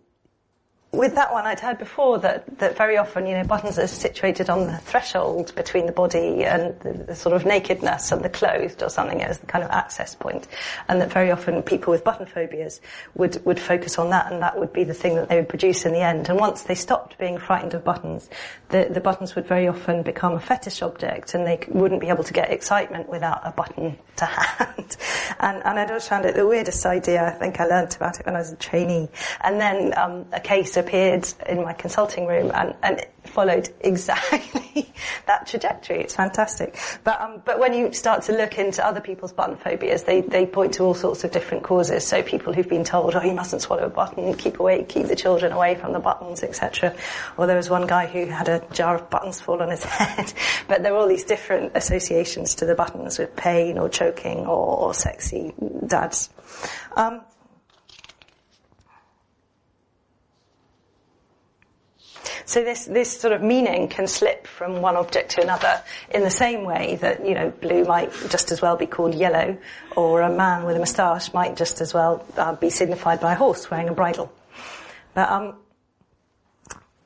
[0.92, 4.50] with that one, I'd heard before that, that very often, you know, buttons are situated
[4.50, 8.82] on the threshold between the body and the, the sort of nakedness and the clothed
[8.82, 10.46] or something as the kind of access point.
[10.88, 12.82] And that very often people with button phobias
[13.14, 15.86] would, would focus on that and that would be the thing that they would produce
[15.86, 16.28] in the end.
[16.28, 18.28] And once they stopped being frightened of buttons,
[18.68, 22.24] the, the buttons would very often become a fetish object and they wouldn't be able
[22.24, 24.96] to get excitement without a button to hand.
[25.40, 27.24] and, and I'd always found it the weirdest idea.
[27.24, 29.08] I think I learned about it when I was a trainee.
[29.40, 34.92] And then um, a case appeared in my consulting room and, and followed exactly
[35.26, 36.00] that trajectory.
[36.00, 36.76] It's fantastic.
[37.04, 40.46] But, um, but when you start to look into other people's button phobias, they, they
[40.46, 42.06] point to all sorts of different causes.
[42.06, 45.16] So people who've been told, oh, you mustn't swallow a button, keep away, keep the
[45.16, 46.94] children away from the buttons, etc.
[47.36, 50.32] Or there was one guy who had a jar of buttons fall on his head.
[50.68, 54.78] but there are all these different associations to the buttons with pain or choking or,
[54.78, 55.52] or sexy
[55.86, 56.30] dads.
[56.96, 57.22] Um,
[62.44, 66.30] So this, this sort of meaning can slip from one object to another in the
[66.30, 69.56] same way that, you know, blue might just as well be called yellow,
[69.96, 73.36] or a man with a moustache might just as well uh, be signified by a
[73.36, 74.32] horse wearing a bridle.
[75.14, 75.56] But um,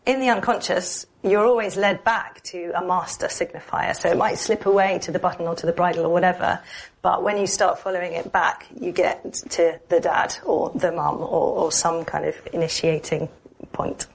[0.07, 3.97] in the unconscious, you're always led back to a master signifier.
[3.97, 6.61] So it might slip away to the button or to the bridle or whatever.
[7.03, 11.16] But when you start following it back, you get to the dad or the mum
[11.16, 13.28] or, or some kind of initiating
[13.72, 14.07] point.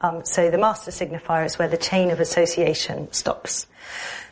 [0.00, 3.66] Um, so the master signifier is where the chain of association stops.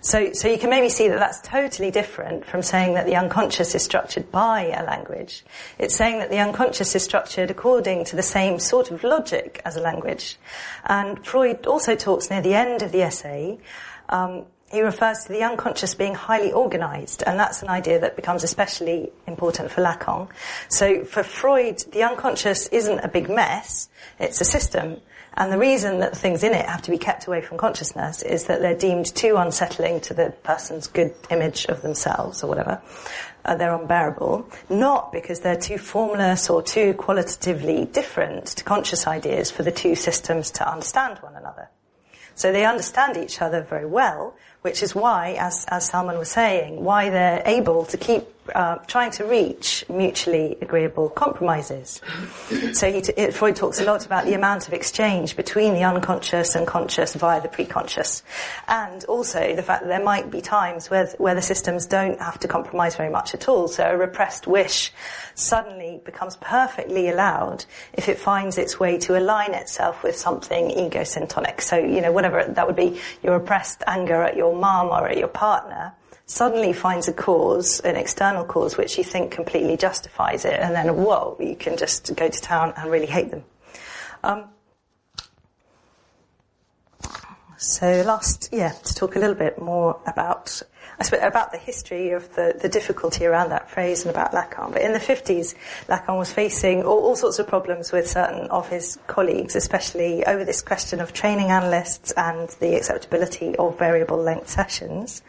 [0.02, 3.74] So, so you can maybe see that that's totally different from saying that the unconscious
[3.74, 5.44] is structured by a language.
[5.78, 9.76] It's saying that the unconscious is structured according to the same sort of logic as
[9.76, 10.38] a language.
[10.84, 13.58] And Freud also talks near the end of the essay
[14.08, 18.44] um, he refers to the unconscious being highly organized, and that's an idea that becomes
[18.44, 20.28] especially important for Lacan.
[20.68, 25.00] So for Freud, the unconscious isn't a big mess, it's a system.
[25.34, 28.22] And the reason that the things in it have to be kept away from consciousness
[28.22, 32.82] is that they're deemed too unsettling to the person's good image of themselves or whatever.
[33.44, 39.50] Uh, they're unbearable, not because they're too formless or too qualitatively different to conscious ideas
[39.50, 41.70] for the two systems to understand one another.
[42.34, 46.82] So they understand each other very well, which is why, as, as Salman was saying,
[46.84, 52.00] why they're able to keep uh, trying to reach mutually agreeable compromises.
[52.72, 56.54] So he t- Freud talks a lot about the amount of exchange between the unconscious
[56.54, 58.22] and conscious via the preconscious.
[58.66, 62.40] And also the fact that there might be times where, where the systems don't have
[62.40, 63.68] to compromise very much at all.
[63.68, 64.92] So a repressed wish
[65.34, 71.60] suddenly becomes perfectly allowed if it finds its way to align itself with something egocentric.
[71.60, 75.16] So, you know, whatever that would be your repressed anger at your mom or at
[75.16, 75.94] your partner
[76.26, 80.96] suddenly finds a cause, an external cause, which you think completely justifies it, and then,
[80.96, 83.44] whoa, you can just go to town and really hate them.
[84.22, 84.44] Um,
[87.56, 90.62] so last, yeah, to talk a little bit more about,
[91.00, 94.70] I suppose, about the history of the, the difficulty around that phrase and about Lacan.
[94.70, 95.54] But in the 50s,
[95.88, 100.44] Lacan was facing all, all sorts of problems with certain of his colleagues, especially over
[100.44, 105.22] this question of training analysts and the acceptability of variable length sessions.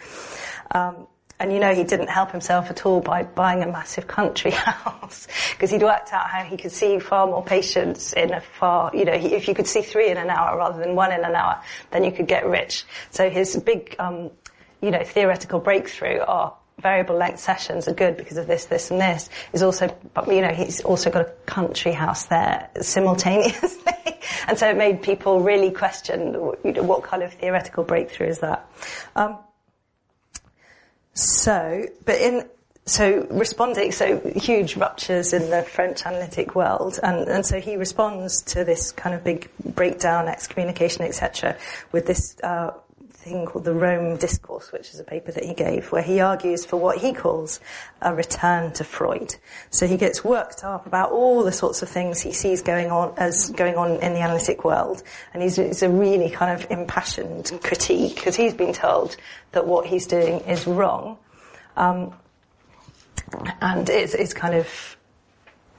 [0.72, 1.08] Um,
[1.42, 5.28] and you know, he didn't help himself at all by buying a massive country house
[5.54, 9.06] because he'd worked out how he could see far more patients in a far, you
[9.06, 11.34] know, he, if you could see three in an hour rather than one in an
[11.34, 11.60] hour,
[11.90, 12.84] then you could get rich.
[13.10, 14.30] So his big, um,
[14.82, 19.00] you know, theoretical breakthrough are variable length sessions are good because of this, this, and
[19.00, 19.30] this.
[19.54, 23.94] Is also, but you know, he's also got a country house there simultaneously,
[24.48, 28.40] and so it made people really question, you know, what kind of theoretical breakthrough is
[28.40, 28.66] that.
[29.16, 29.38] Um,
[31.14, 32.50] so, but in,
[32.86, 38.42] so responding, so huge ruptures in the French analytic world, and, and so he responds
[38.44, 41.58] to this kind of big breakdown, excommunication, etc.,
[41.92, 42.72] with this uh,
[43.22, 46.66] thing called the Rome Discourse, which is a paper that he gave, where he argues
[46.66, 47.60] for what he calls
[48.02, 49.36] a return to Freud.
[49.70, 53.14] So he gets worked up about all the sorts of things he sees going on
[53.18, 55.04] as going on in the analytic world,
[55.34, 59.18] and he's, he's a really kind of impassioned critique because he's been told
[59.52, 61.18] that what he's doing is wrong,
[61.78, 62.14] um,
[63.62, 64.98] and it's, it's kind of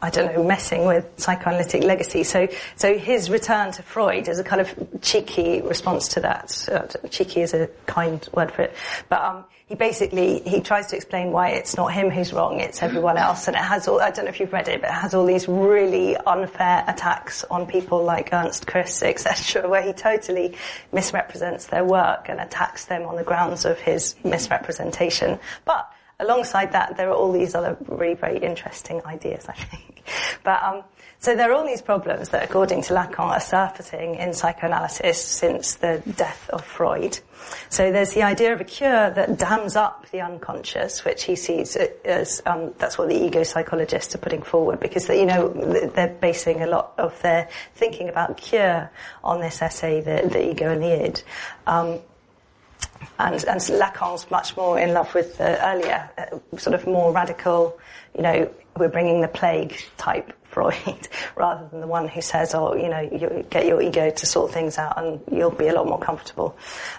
[0.03, 2.25] I don't know, messing with psychoanalytic legacy.
[2.25, 6.69] So, so his return to Freud is a kind of cheeky response to that.
[6.69, 8.75] Uh, cheeky is a kind word for it.
[9.09, 12.83] But, um, he basically, he tries to explain why it's not him who's wrong, it's
[12.83, 13.47] everyone else.
[13.47, 15.25] And it has all, I don't know if you've read it, but it has all
[15.25, 20.57] these really unfair attacks on people like Ernst Kris, etc., where he totally
[20.93, 25.39] misrepresents their work and attacks them on the grounds of his misrepresentation.
[25.65, 25.89] But,
[26.23, 30.03] alongside that, there are all these other really very interesting ideas, I think.
[30.43, 30.83] But um,
[31.23, 35.77] So there are all these problems that, according to Lacan, are surfacing in psychoanalysis since
[35.77, 37.21] the death of Freud.
[37.69, 41.77] So there's the idea of a cure that dams up the unconscious, which he sees
[42.05, 45.49] as um, that's what the ego psychologists are putting forward, because they, you know
[45.95, 48.91] they're basing a lot of their thinking about cure
[49.23, 51.23] on this essay, the, the ego and the id.
[51.69, 52.01] Um,
[53.23, 57.79] and, and Lacan's much more in love with the earlier, uh, sort of more radical,
[58.17, 62.75] you know, we're bringing the plague type Freud, rather than the one who says, oh,
[62.75, 65.87] you know, you get your ego to sort things out and you'll be a lot
[65.87, 66.57] more comfortable.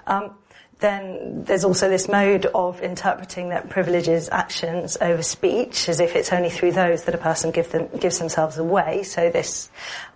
[0.07, 0.33] Um,
[0.79, 6.33] then there's also this mode of interpreting that privileges actions over speech, as if it's
[6.33, 9.03] only through those that a person give them, gives themselves away.
[9.03, 9.69] So this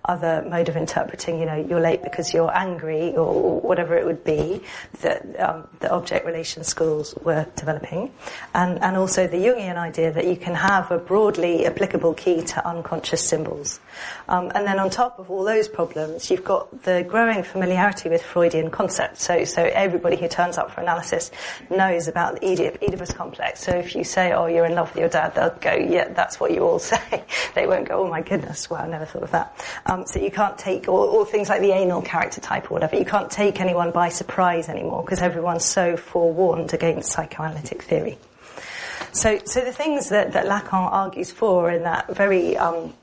[0.07, 4.23] other mode of interpreting, you know, you're late because you're angry or whatever it would
[4.23, 4.61] be
[5.01, 8.11] that um, the object relation schools were developing.
[8.53, 12.67] And, and also the Jungian idea that you can have a broadly applicable key to
[12.67, 13.79] unconscious symbols.
[14.27, 18.21] Um, and then on top of all those problems, you've got the growing familiarity with
[18.21, 19.23] Freudian concepts.
[19.23, 21.31] So, so everybody who turns up for analysis
[21.69, 23.61] knows about the Oedip- Oedipus complex.
[23.61, 26.39] So if you say, oh, you're in love with your dad, they'll go, yeah, that's
[26.39, 27.23] what you all say.
[27.55, 29.65] they won't go, oh my goodness, well, I never thought of that.
[29.85, 32.95] Um, so you can't take, or, or, things like the anal character type or whatever,
[32.95, 38.17] you can't take anyone by surprise anymore because everyone's so forewarned against psychoanalytic theory.
[39.13, 42.93] So, so the things that, that Lacan argues for in that very um,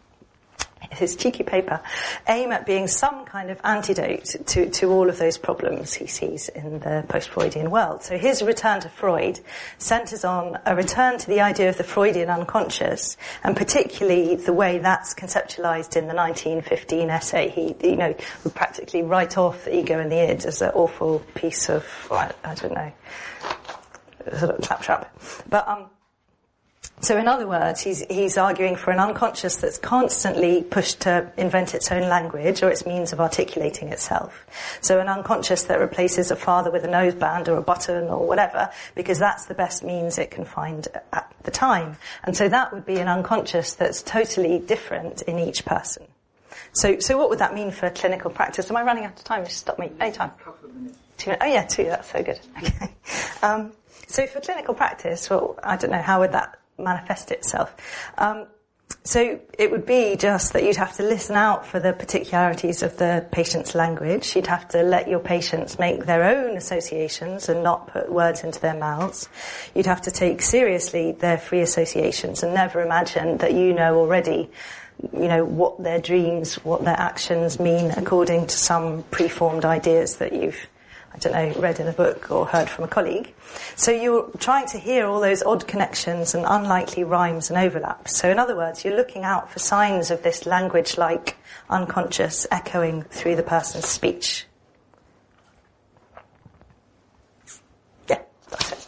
[0.95, 1.81] his cheeky paper,
[2.29, 6.49] aim at being some kind of antidote to, to all of those problems he sees
[6.49, 8.03] in the post-Freudian world.
[8.03, 9.41] So his return to Freud
[9.79, 14.79] centers on a return to the idea of the Freudian unconscious, and particularly the way
[14.79, 17.49] that's conceptualized in the 1915 essay.
[17.49, 18.15] He, you know,
[18.45, 22.33] would practically write off the ego and the id as an awful piece of, I,
[22.45, 22.93] I don't know,
[24.39, 25.19] sort of claptrap.
[25.49, 25.91] But, um,
[27.01, 31.75] so in other words, he's, he's arguing for an unconscious that's constantly pushed to invent
[31.75, 34.47] its own language or its means of articulating itself.
[34.81, 38.71] So an unconscious that replaces a father with a noseband or a button or whatever,
[38.95, 41.97] because that's the best means it can find at the time.
[42.23, 46.07] And so that would be an unconscious that's totally different in each person.
[46.73, 48.71] So, so what would that mean for clinical practice?
[48.71, 49.45] Am I running out of time?
[49.45, 49.91] Just stop me.
[50.01, 50.31] Anytime.
[51.19, 51.45] Two minutes.
[51.45, 51.85] Oh yeah, two.
[51.85, 52.41] That's so good.
[52.59, 52.95] Okay.
[53.43, 53.73] Um,
[54.09, 57.75] so for clinical practice, well, I don't know, how would that manifest itself.
[58.18, 58.47] Um,
[59.03, 62.97] so it would be just that you'd have to listen out for the particularities of
[62.97, 64.35] the patient's language.
[64.35, 68.61] You'd have to let your patients make their own associations and not put words into
[68.61, 69.29] their mouths.
[69.75, 74.51] You'd have to take seriously their free associations and never imagine that you know already
[75.12, 80.33] you know, what their dreams, what their actions mean according to some preformed ideas that
[80.33, 80.68] you've
[81.15, 83.33] I don't know, read in a book or heard from a colleague.
[83.77, 88.17] So you're trying to hear all those odd connections and unlikely rhymes and overlaps.
[88.17, 91.37] So in other words, you're looking out for signs of this language-like
[91.71, 94.47] unconscious echoing through the person's speech.
[98.09, 98.84] Yeah, that's it.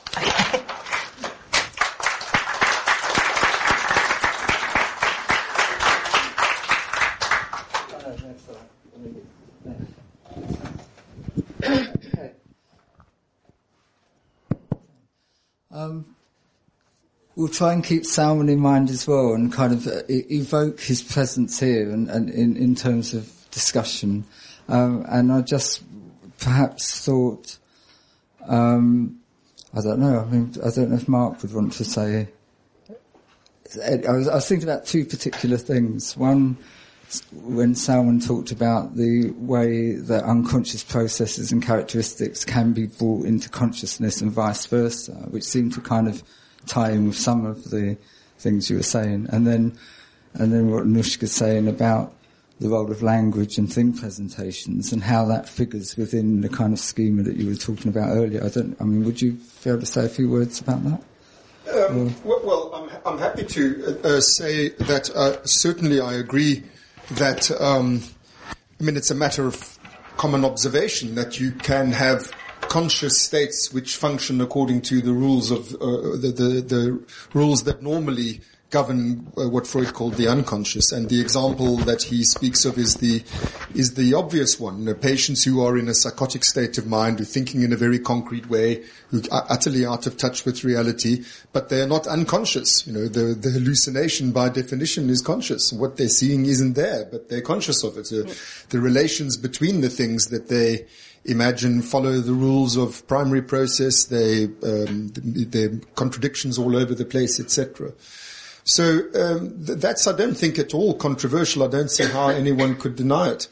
[15.77, 16.07] Um,
[17.35, 21.03] we'll try and keep Salman in mind as well and kind of uh, evoke his
[21.03, 24.25] presence here and, and in, in terms of discussion.
[24.71, 25.85] Um, and I just
[26.39, 27.59] perhaps thought,
[28.49, 29.21] um,
[29.75, 32.29] I don't know, I mean, I don't know if Mark would want to say.
[33.85, 36.17] I was, I was thinking about two particular things.
[36.17, 36.57] One,
[37.33, 43.49] when Salman talked about the way that unconscious processes and characteristics can be brought into
[43.49, 46.23] consciousness and vice versa, which seemed to kind of
[46.67, 47.97] tie in with some of the
[48.39, 49.29] things you were saying.
[49.31, 49.79] And then,
[50.35, 52.13] and then what Nushka's saying about
[52.59, 56.79] the role of language and thing presentations and how that figures within the kind of
[56.79, 58.43] schema that you were talking about earlier.
[58.43, 59.33] I don't, I mean, would you
[59.63, 61.03] be able to say a few words about that?
[61.89, 66.63] Um, well, I'm, I'm happy to uh, say that uh, certainly I agree
[67.13, 68.03] that, um,
[68.81, 69.79] I mean, it's a matter of
[70.17, 72.31] common observation that you can have
[72.63, 77.83] conscious states which function according to the rules of uh, the, the, the rules that
[77.83, 78.41] normally
[78.71, 80.93] govern uh, what Freud called the unconscious.
[80.93, 83.23] And the example that he speaks of is the
[83.75, 84.81] is the obvious one.
[84.81, 87.73] You know, patients who are in a psychotic state of mind, who are thinking in
[87.73, 92.07] a very concrete way, who are utterly out of touch with reality, but they're not
[92.07, 92.87] unconscious.
[92.87, 95.73] You know, the, the hallucination by definition is conscious.
[95.73, 98.13] What they're seeing isn't there, but they're conscious of it.
[98.13, 98.33] Uh,
[98.71, 100.87] the relations between the things that they
[101.27, 104.05] imagine follow the rules of primary process.
[104.05, 107.93] They, um, there contradictions all over the place, etc.
[108.67, 111.63] So um, th- that's, I don't think, at all controversial.
[111.63, 113.49] I don't see how anyone could deny it.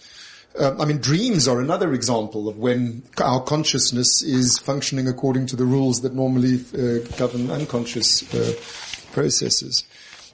[0.59, 5.57] Um, I mean, dreams are another example of when our consciousness is functioning according to
[5.57, 8.55] the rules that normally uh, govern unconscious uh,
[9.13, 9.85] processes.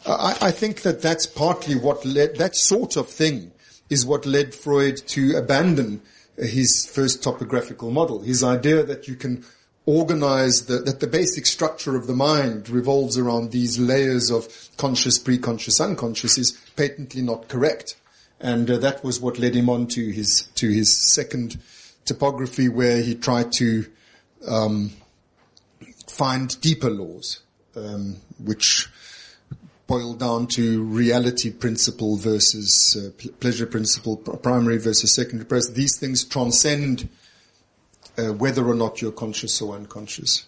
[0.06, 3.52] I, I, think that that's partly what led, that sort of thing
[3.90, 6.00] is what led Freud to abandon
[6.36, 8.20] his first topographical model.
[8.20, 9.44] His idea that you can
[9.86, 15.18] organize the, that the basic structure of the mind revolves around these layers of conscious,
[15.18, 17.96] pre-conscious, unconscious is patently not correct.
[18.40, 21.58] And uh, that was what led him on to his, to his second
[22.04, 23.86] topography where he tried to,
[24.46, 24.92] um,
[26.06, 27.40] find deeper laws,
[27.76, 28.88] um, which
[29.86, 35.60] boil down to reality principle versus uh, pleasure principle, primary versus secondary.
[35.72, 37.08] These things transcend
[38.20, 40.46] uh, whether or not you're conscious or unconscious.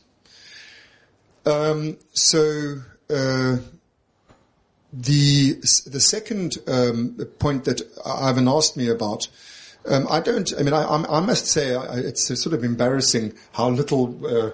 [1.45, 2.77] Um, so
[3.11, 3.57] uh,
[4.93, 5.53] the
[5.87, 9.29] the second um, point that Ivan asked me about,
[9.89, 10.53] um, I don't.
[10.59, 14.51] I mean, I, I must say I, it's sort of embarrassing how little uh,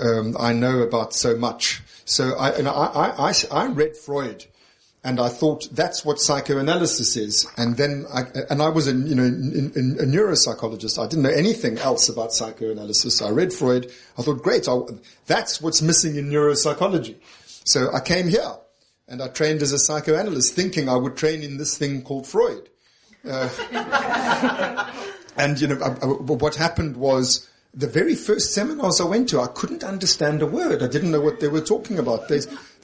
[0.00, 1.82] um, I know about so much.
[2.04, 4.46] So I, I, I, I read Freud
[5.04, 7.46] and I thought that's what psychoanalysis is.
[7.58, 10.98] And then, I, and I was a you know in, in, a neuropsychologist.
[10.98, 13.20] I didn't know anything else about psychoanalysis.
[13.20, 13.92] I read Freud.
[14.18, 14.78] I thought, great, I,
[15.26, 17.16] that's what's missing in neuropsychology.
[17.64, 18.56] So I came here
[19.06, 22.70] and I trained as a psychoanalyst, thinking I would train in this thing called Freud.
[23.28, 23.48] Uh,
[25.36, 29.48] and you know, I, what happened was the very first seminars I went to, I
[29.48, 30.82] couldn't understand a word.
[30.82, 32.28] I didn't know what they were talking about.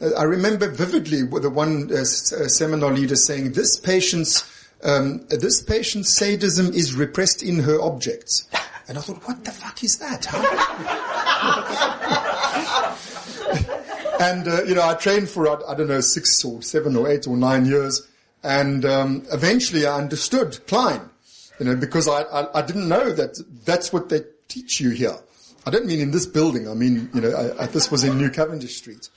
[0.00, 4.50] I remember vividly the one uh, uh, seminar leader saying, "This patient's
[4.82, 8.48] um, this patient's sadism is repressed in her objects,"
[8.88, 10.26] and I thought, "What the fuck is that?"
[14.20, 17.26] and uh, you know, I trained for I, don't know six or seven or eight
[17.26, 18.08] or nine years,
[18.42, 21.10] and um, eventually I understood Klein.
[21.58, 25.18] You know, because I, I, I didn't know that that's what they teach you here.
[25.66, 26.70] I don't mean in this building.
[26.70, 29.10] I mean, you know, I, I, this was in New Cavendish Street.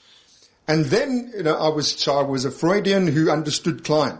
[0.66, 4.18] And then, you know, I was, so I was a Freudian who understood Klein.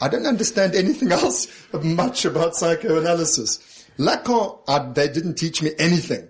[0.00, 3.86] I don't understand anything else much about psychoanalysis.
[3.98, 6.28] Lacan, I, they didn't teach me anything.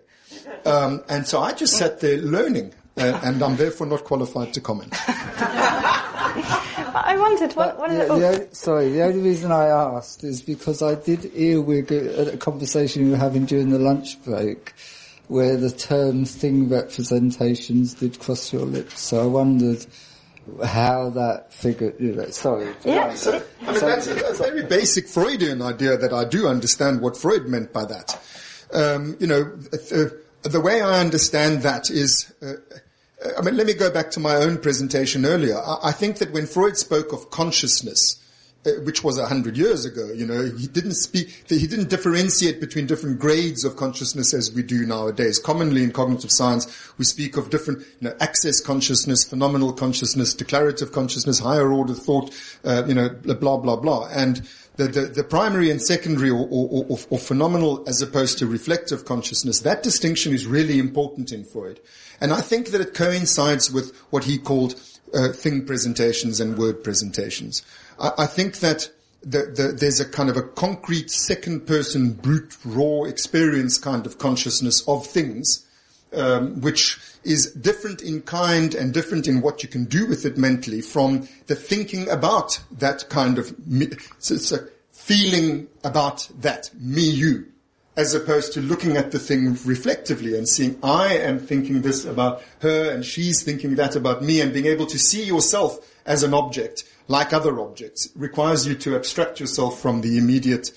[0.64, 4.60] Um, and so I just sat there learning, uh, and I'm therefore not qualified to
[4.60, 4.92] comment.
[6.94, 7.78] I wondered what.
[7.78, 8.18] what the, oh.
[8.18, 13.04] the, sorry, the only reason I asked is because I did earwig a, a conversation
[13.04, 14.74] we were having during the lunch break,
[15.28, 19.00] where the term thing representations did cross your lips.
[19.00, 19.86] So I wondered
[20.64, 21.96] how that figured.
[22.00, 22.74] You know, sorry.
[22.84, 23.14] Yeah.
[23.14, 27.16] So, I mean, that's a, a, very basic Freudian idea that I do understand what
[27.16, 28.20] Freud meant by that.
[28.72, 30.08] Um, you know, uh,
[30.42, 32.32] the way I understand that is.
[32.42, 32.54] Uh,
[33.36, 35.58] I mean, let me go back to my own presentation earlier.
[35.58, 38.27] I, I think that when Freud spoke of consciousness, uh,
[38.64, 42.86] which was a hundred years ago, you know, he didn't speak, he didn't differentiate between
[42.86, 45.38] different grades of consciousness as we do nowadays.
[45.38, 46.66] Commonly in cognitive science,
[46.98, 52.34] we speak of different, you know, access consciousness, phenomenal consciousness, declarative consciousness, higher order thought,
[52.64, 54.08] uh, you know, blah, blah, blah.
[54.12, 54.46] And
[54.76, 59.04] the, the, the primary and secondary or, or, or, or phenomenal as opposed to reflective
[59.04, 61.80] consciousness, that distinction is really important in Freud.
[62.20, 64.74] And I think that it coincides with what he called
[65.14, 67.62] uh, thing presentations and word presentations.
[67.98, 68.90] I, I think that
[69.22, 74.18] the, the, there's a kind of a concrete second person brute raw experience kind of
[74.18, 75.66] consciousness of things,
[76.12, 80.38] um, which is different in kind and different in what you can do with it
[80.38, 83.88] mentally from the thinking about that kind of me,
[84.18, 84.58] so
[84.92, 87.46] feeling about that me you
[87.96, 92.42] as opposed to looking at the thing reflectively and seeing I am thinking this about
[92.60, 96.32] her and she's thinking that about me and being able to see yourself as an
[96.32, 100.70] object like other objects requires you to abstract yourself from the immediate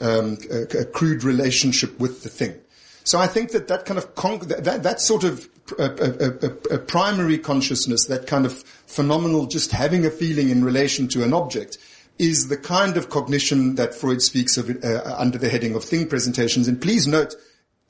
[0.00, 2.58] um, uh, crude relationship with the thing.
[3.04, 6.78] So I think that that kind of con- that, that sort of a, a, a,
[6.78, 11.78] primary consciousness, that kind of phenomenal, just having a feeling in relation to an object,
[12.18, 16.08] is the kind of cognition that Freud speaks of uh, under the heading of thing
[16.08, 16.68] presentations.
[16.68, 17.34] And please note,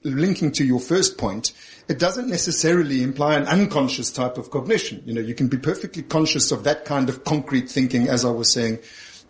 [0.04, 1.52] linking to your first point,
[1.88, 5.02] it doesn't necessarily imply an unconscious type of cognition.
[5.04, 8.30] You know, you can be perfectly conscious of that kind of concrete thinking, as I
[8.30, 8.78] was saying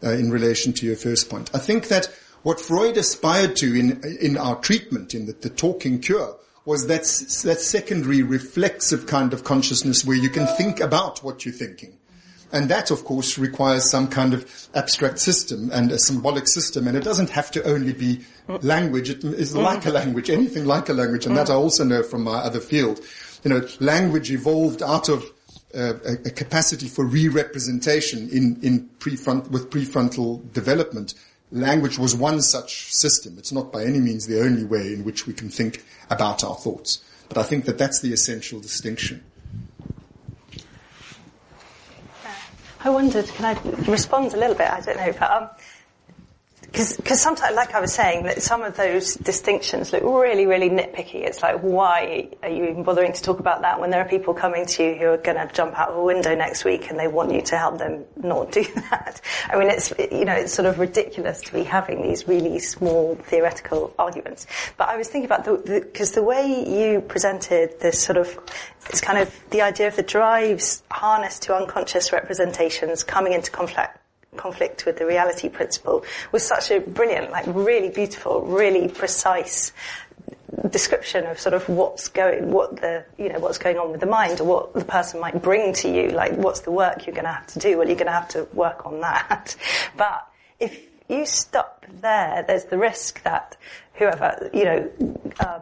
[0.03, 1.51] uh, in relation to your first point.
[1.55, 2.07] I think that
[2.43, 7.03] what Freud aspired to in in our treatment, in the, the talking cure, was that
[7.03, 11.97] that secondary reflexive kind of consciousness where you can think about what you're thinking.
[12.53, 16.87] And that, of course, requires some kind of abstract system and a symbolic system.
[16.87, 18.25] And it doesn't have to only be
[18.63, 19.11] language.
[19.11, 21.27] It is like a language, anything like a language.
[21.27, 23.01] And that I also know from my other field.
[23.43, 25.25] You know, language evolved out of
[25.75, 31.15] uh, a, a, capacity for re-representation in, in prefront, with prefrontal development.
[31.51, 33.37] Language was one such system.
[33.39, 36.55] It's not by any means the only way in which we can think about our
[36.55, 37.03] thoughts.
[37.29, 39.25] But I think that that's the essential distinction.
[42.85, 43.59] I wondered, can I
[43.91, 44.69] respond a little bit?
[44.69, 45.49] I don't know, but um,
[46.75, 51.25] because sometimes, like I was saying, that some of those distinctions look really, really nitpicky.
[51.25, 54.35] It's like, why are you even bothering to talk about that when there are people
[54.35, 56.99] coming to you who are going to jump out of a window next week and
[56.99, 59.21] they want you to help them not do that?
[59.49, 63.15] I mean, it's you know, it's sort of ridiculous to be having these really small
[63.15, 64.49] theoretical arguments.
[64.77, 68.37] But I was thinking about the because the, the way you presented this sort of
[68.89, 73.97] it's kind of the idea of the drives harnessed to unconscious representations coming into conflict
[74.37, 79.73] conflict with the reality principle was such a brilliant, like really beautiful, really precise
[80.71, 84.07] description of sort of what's going, what the, you know, what's going on with the
[84.07, 86.11] mind or what the person might bring to you.
[86.11, 87.77] Like, what's the work you're going to have to do?
[87.79, 89.57] Well, you're going to have to work on that.
[89.97, 90.27] But
[90.61, 93.57] if you stop there, there's the risk that
[93.95, 94.91] whoever, you know,
[95.41, 95.61] uh,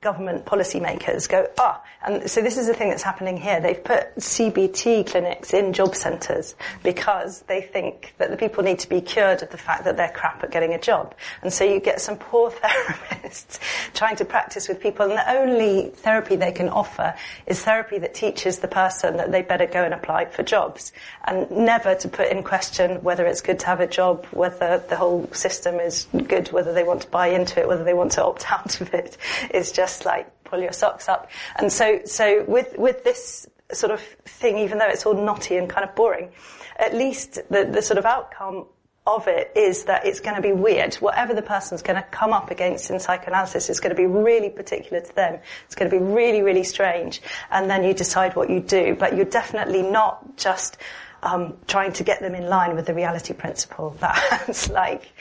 [0.00, 3.60] government policymakers go, ah, and so this is the thing that's happening here.
[3.60, 8.88] They've put CBT clinics in job centres because they think that the people need to
[8.88, 11.14] be cured of the fact that they're crap at getting a job.
[11.42, 13.58] And so you get some poor therapists
[13.94, 17.14] trying to practice with people and the only therapy they can offer
[17.46, 20.92] is therapy that teaches the person that they better go and apply for jobs
[21.24, 24.96] and never to put in question whether it's good to have a job, whether the
[24.96, 28.24] whole system is good, whether they want to buy into it, whether they want to
[28.24, 29.16] opt out of it.
[29.50, 31.30] It's just like pull your socks up.
[31.56, 35.68] And so, so with, with this sort of thing, even though it's all knotty and
[35.68, 36.30] kind of boring,
[36.78, 38.66] at least the, the sort of outcome
[39.06, 40.94] of it is that it's going to be weird.
[40.96, 44.50] Whatever the person's going to come up against in psychoanalysis is going to be really
[44.50, 45.38] particular to them.
[45.66, 47.22] It's going to be really, really strange.
[47.50, 48.96] And then you decide what you do.
[48.98, 50.78] But you're definitely not just
[51.22, 53.96] um, trying to get them in line with the reality principle.
[54.00, 55.12] That's like,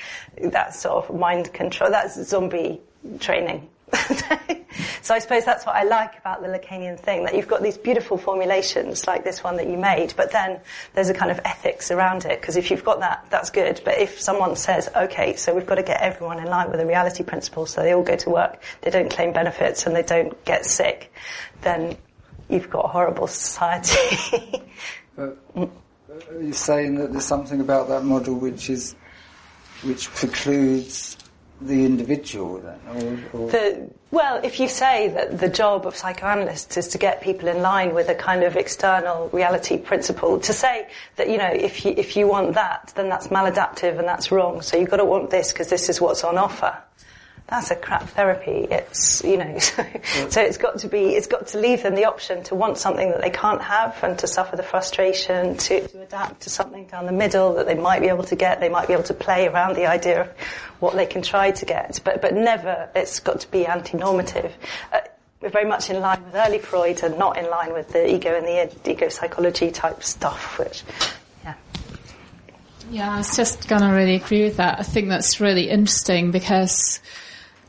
[0.42, 1.92] that sort of mind control.
[1.92, 2.82] That's zombie
[3.20, 3.70] training.
[5.02, 7.78] so I suppose that's what I like about the Lacanian thing, that you've got these
[7.78, 10.60] beautiful formulations like this one that you made, but then
[10.94, 13.82] there's a kind of ethics around it, because if you've got that, that's good.
[13.86, 16.86] But if someone says, okay, so we've got to get everyone in line with the
[16.86, 20.44] reality principle, so they all go to work, they don't claim benefits and they don't
[20.46, 21.14] get sick,
[21.62, 21.98] then
[22.50, 24.64] you've got a horrible society.
[25.16, 25.66] but uh,
[26.32, 28.96] are you saying that there's something about that model which is,
[29.84, 31.15] which precludes
[31.62, 32.80] the individual then?
[33.34, 37.22] Or, or the, well, if you say that the job of psychoanalysts is to get
[37.22, 41.50] people in line with a kind of external reality principle, to say that, you know,
[41.52, 44.98] if you, if you want that, then that's maladaptive and that's wrong, so you've got
[44.98, 46.78] to want this because this is what's on offer
[47.48, 48.68] that's a crap therapy.
[48.72, 49.86] It's, you know, so,
[50.30, 53.12] so, it's got to be, it's got to leave them the option to want something
[53.12, 57.06] that they can't have and to suffer the frustration, to, to adapt to something down
[57.06, 58.60] the middle that they might be able to get.
[58.60, 60.30] They might be able to play around the idea of
[60.80, 64.52] what they can try to get, but, but never, it's got to be anti-normative.
[64.92, 65.00] Uh,
[65.42, 68.36] we're very much in line with early Freud and not in line with the ego
[68.36, 70.84] and the ego psychology type stuff, which
[71.44, 71.54] yeah.
[72.90, 74.80] yeah, I was just going to really agree with that.
[74.80, 77.00] I think that's really interesting because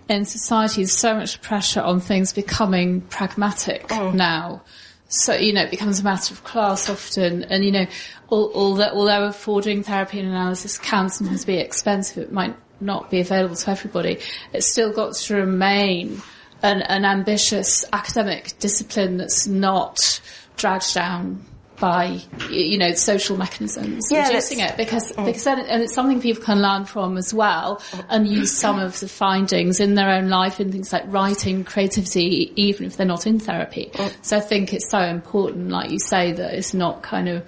[0.08, 4.10] in society there's so much pressure on things becoming pragmatic oh.
[4.10, 4.62] now.
[5.08, 7.44] So, you know, it becomes a matter of class often.
[7.44, 7.86] And, you know,
[8.28, 13.54] although, although affording therapy and analysis can sometimes be expensive, it might not be available
[13.54, 14.18] to everybody.
[14.52, 16.20] It's still got to remain
[16.62, 20.20] an, an ambitious academic discipline that's not
[20.56, 21.44] dragged down
[21.76, 22.20] by
[22.50, 25.24] you know social mechanisms yeah, reducing it because mm.
[25.24, 28.98] because then, and it's something people can learn from as well and use some of
[29.00, 33.26] the findings in their own life in things like writing creativity even if they're not
[33.26, 34.12] in therapy mm.
[34.22, 37.46] so I think it's so important like you say that it's not kind of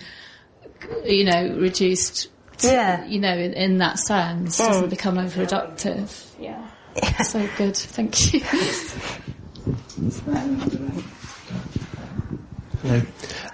[1.04, 4.66] you know reduced to, yeah you know in, in that sense mm.
[4.66, 6.68] doesn't become overproductive yeah.
[6.96, 8.40] yeah so good thank you
[12.82, 13.02] Hello.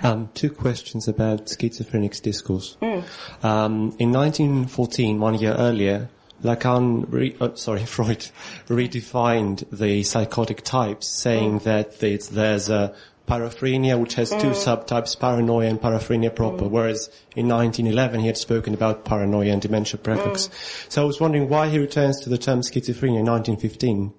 [0.03, 2.77] Um, two questions about schizophrenic discourse.
[2.83, 3.05] Mm.
[3.43, 6.09] Um, in 1914, one year earlier,
[6.43, 8.27] Lacan, re- oh, sorry, Freud
[8.69, 11.63] redefined the psychotic types, saying mm.
[11.63, 12.95] that there's a
[13.27, 14.41] paraphrenia which has mm.
[14.41, 16.71] two subtypes, paranoia and paraphrenia proper, mm.
[16.71, 20.49] whereas in 1911 he had spoken about paranoia and dementia praecox.
[20.49, 20.93] Mm.
[20.93, 24.13] So I was wondering why he returns to the term schizophrenia in 1915.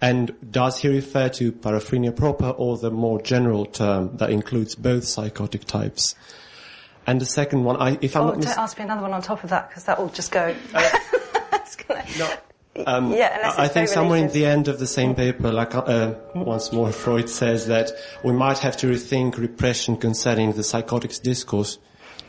[0.00, 5.04] And does he refer to paraphrenia proper or the more general term that includes both
[5.04, 6.14] psychotic types?
[7.06, 9.22] And the second one, I, if I'm oh, not don't ask me another one on
[9.22, 10.54] top of that because that will just go.
[10.74, 12.34] Uh, gonna, no.
[12.86, 16.72] Um, yeah, I think somewhere in the end of the same paper, like uh, once
[16.72, 17.90] more, Freud says that
[18.22, 21.78] we might have to rethink repression concerning the psychotics discourse.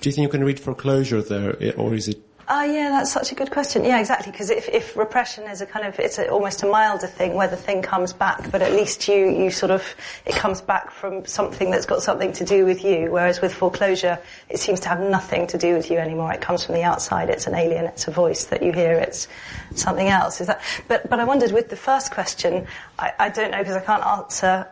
[0.02, 2.22] Do you think you can read foreclosure there, or is it?
[2.52, 3.86] Oh yeah, that's such a good question.
[3.86, 4.32] Yeah, exactly.
[4.32, 7.48] Because if, if repression is a kind of, it's a, almost a milder thing where
[7.48, 9.84] the thing comes back, but at least you, you sort of,
[10.26, 13.12] it comes back from something that's got something to do with you.
[13.12, 14.18] Whereas with foreclosure,
[14.50, 16.34] it seems to have nothing to do with you anymore.
[16.34, 17.30] It comes from the outside.
[17.30, 17.86] It's an alien.
[17.86, 18.94] It's a voice that you hear.
[18.94, 19.28] It's
[19.76, 20.42] something else.
[20.42, 20.60] Is that?
[20.88, 22.66] But but I wondered with the first question,
[22.98, 24.68] I, I don't know because I can't answer.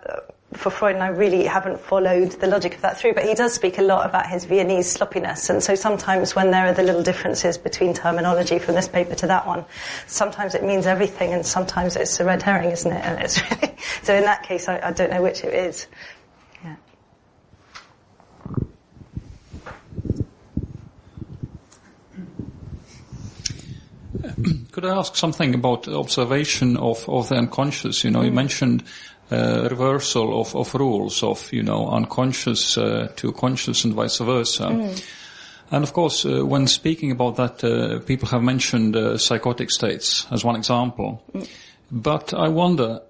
[0.54, 3.54] For Freud, and I really haven't followed the logic of that through, but he does
[3.54, 7.04] speak a lot about his Viennese sloppiness, and so sometimes when there are the little
[7.04, 9.66] differences between terminology from this paper to that one,
[10.08, 13.04] sometimes it means everything, and sometimes it's a red herring, isn't it?
[13.04, 15.86] And it's really, so in that case, I, I don't know which it is.
[16.64, 16.76] Yeah.
[24.72, 28.04] Could I ask something about observation of, of the unconscious?
[28.04, 28.36] You know, you mm.
[28.36, 28.84] mentioned
[29.32, 34.96] uh, reversal of, of rules of, you know, unconscious uh, to conscious and vice versa.
[35.70, 40.26] And of course, uh, when speaking about that, uh, people have mentioned uh, psychotic states
[40.32, 41.22] as one example.
[41.92, 43.02] But I wonder,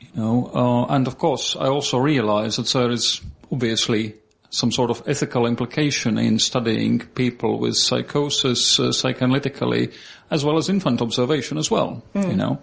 [0.00, 3.20] you know, uh, and of course, I also realize that there is
[3.50, 4.14] obviously
[4.50, 9.92] some sort of ethical implication in studying people with psychosis uh, psychoanalytically,
[10.30, 12.60] as well as infant observation as well, you know.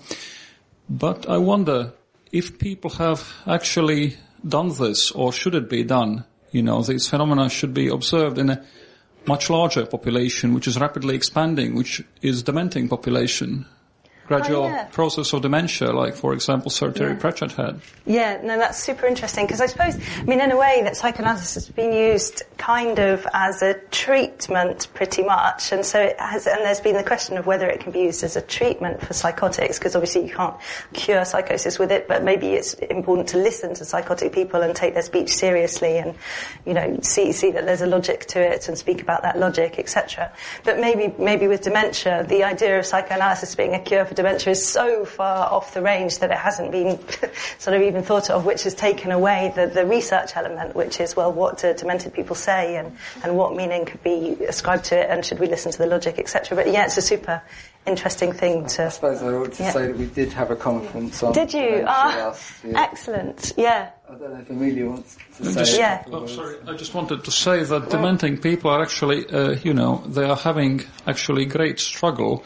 [0.88, 1.94] But I wonder
[2.32, 4.18] if people have actually
[4.48, 6.26] done this, or should it be done?
[6.52, 8.64] You know, these phenomena should be observed in a
[9.26, 13.66] much larger population, which is rapidly expanding, which is dementing population.
[14.30, 14.84] Gradual oh, yeah.
[14.92, 17.82] process of dementia, like for example, Sir Terry Pratchett had.
[18.06, 21.56] Yeah, no, that's super interesting because I suppose, I mean, in a way, that psychoanalysis
[21.56, 26.46] has been used kind of as a treatment, pretty much, and so it has.
[26.46, 29.14] And there's been the question of whether it can be used as a treatment for
[29.14, 30.56] psychotics, because obviously you can't
[30.94, 34.94] cure psychosis with it, but maybe it's important to listen to psychotic people and take
[34.94, 36.14] their speech seriously, and
[36.68, 39.80] you know, see see that there's a logic to it and speak about that logic,
[39.80, 40.32] etc.
[40.64, 44.66] But maybe maybe with dementia, the idea of psychoanalysis being a cure for dementia is
[44.66, 47.00] so far off the range that it hasn't been
[47.58, 51.16] sort of even thought of, which has taken away the, the research element, which is,
[51.16, 55.10] well, what do demented people say and, and what meaning could be ascribed to it
[55.10, 56.56] and should we listen to the logic, etc.
[56.58, 57.42] But yeah, it's a super
[57.88, 58.86] interesting thing to...
[58.86, 59.72] I suppose I ought to Yeah.
[59.72, 61.86] say that we did have a conference on Did you?
[61.88, 63.54] Ah, last excellent.
[63.56, 63.90] Yeah.
[64.10, 66.04] I don't know if Amelia wants to say just- Yeah.
[66.12, 66.58] Oh, sorry.
[66.68, 70.36] I just wanted to say that dementing people are actually, uh, you know, they are
[70.36, 72.44] having actually great struggle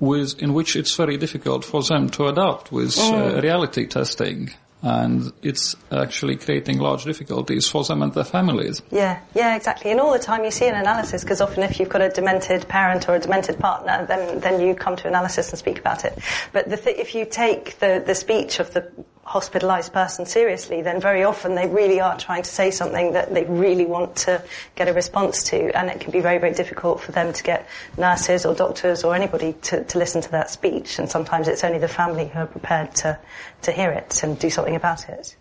[0.00, 4.50] with, in which it's very difficult for them to adapt with uh, reality testing.
[4.82, 8.82] And it's actually creating large difficulties for them and their families.
[8.90, 9.90] Yeah, yeah, exactly.
[9.90, 12.68] And all the time you see an analysis, because often if you've got a demented
[12.68, 16.16] parent or a demented partner, then, then you come to analysis and speak about it.
[16.52, 18.92] But th- if you take the, the speech of the
[19.26, 23.42] hospitalized person seriously, then very often they really are trying to say something that they
[23.44, 24.40] really want to
[24.76, 27.66] get a response to, and it can be very, very difficult for them to get
[27.98, 31.78] nurses or doctors or anybody to, to listen to that speech, and sometimes it's only
[31.78, 33.18] the family who are prepared to,
[33.62, 35.36] to hear it and do something about it.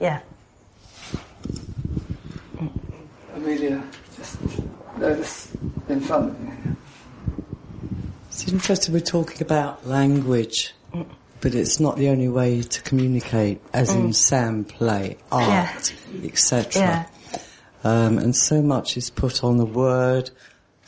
[0.00, 0.20] Yeah.
[3.34, 3.82] Amelia,
[4.16, 4.38] just
[4.98, 5.08] no,
[5.88, 6.76] in front of you.
[8.28, 10.72] It's interesting we're talking about language,
[11.40, 16.82] but it's not the only way to communicate, as in sound, play, art, etc.
[16.82, 17.06] Yeah.
[17.84, 20.30] Um, and so much is put on the word.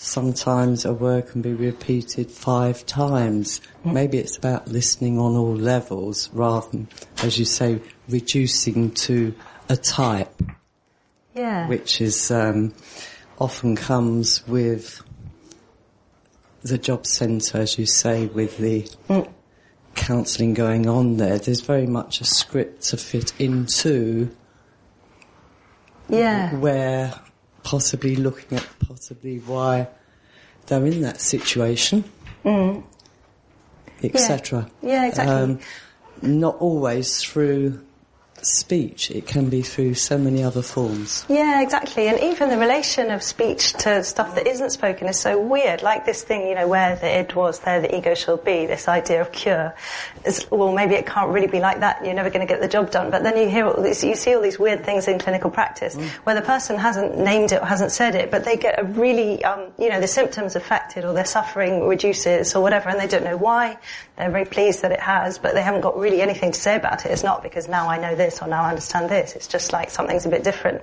[0.03, 3.61] Sometimes a word can be repeated five times.
[3.85, 6.89] Maybe it's about listening on all levels rather than,
[7.23, 9.35] as you say, reducing to
[9.69, 10.43] a type
[11.35, 11.69] Yeah.
[11.69, 12.73] which is um,
[13.39, 15.03] often comes with
[16.63, 18.89] the job centre, as you say, with the
[19.97, 21.39] counselling going on there.
[21.39, 24.35] There's very much a script to fit into
[26.09, 26.55] yeah.
[26.57, 27.13] where
[27.63, 29.89] possibly looking at possibly why
[30.67, 32.05] they're in that situation,
[34.03, 34.63] etc.
[34.63, 34.71] Mm.
[34.83, 35.35] Yeah, exactly.
[35.35, 35.61] Um,
[36.23, 37.85] not always through
[38.43, 39.11] speech.
[39.11, 41.25] It can be through so many other forms.
[41.29, 42.09] Yeah, exactly.
[42.09, 45.83] And even the relation of speech to stuff that isn't spoken is so weird.
[45.83, 48.89] Like this thing, you know, where the id was, there the ego shall be, this
[48.89, 49.75] idea of cure.
[50.25, 52.05] Is, well, maybe it can't really be like that.
[52.05, 53.11] You're never going to get the job done.
[53.11, 55.97] But then you hear all these, you see all these weird things in clinical practice
[56.25, 59.45] where the person hasn't named it or hasn't said it, but they get a really,
[59.45, 63.25] um, you know, the symptoms affected or their suffering reduces or whatever and they don't
[63.25, 63.79] know why.
[64.21, 67.07] They're very pleased that it has, but they haven't got really anything to say about
[67.07, 67.11] it.
[67.11, 69.35] It's not because now I know this or now I understand this.
[69.35, 70.83] It's just like something's a bit different.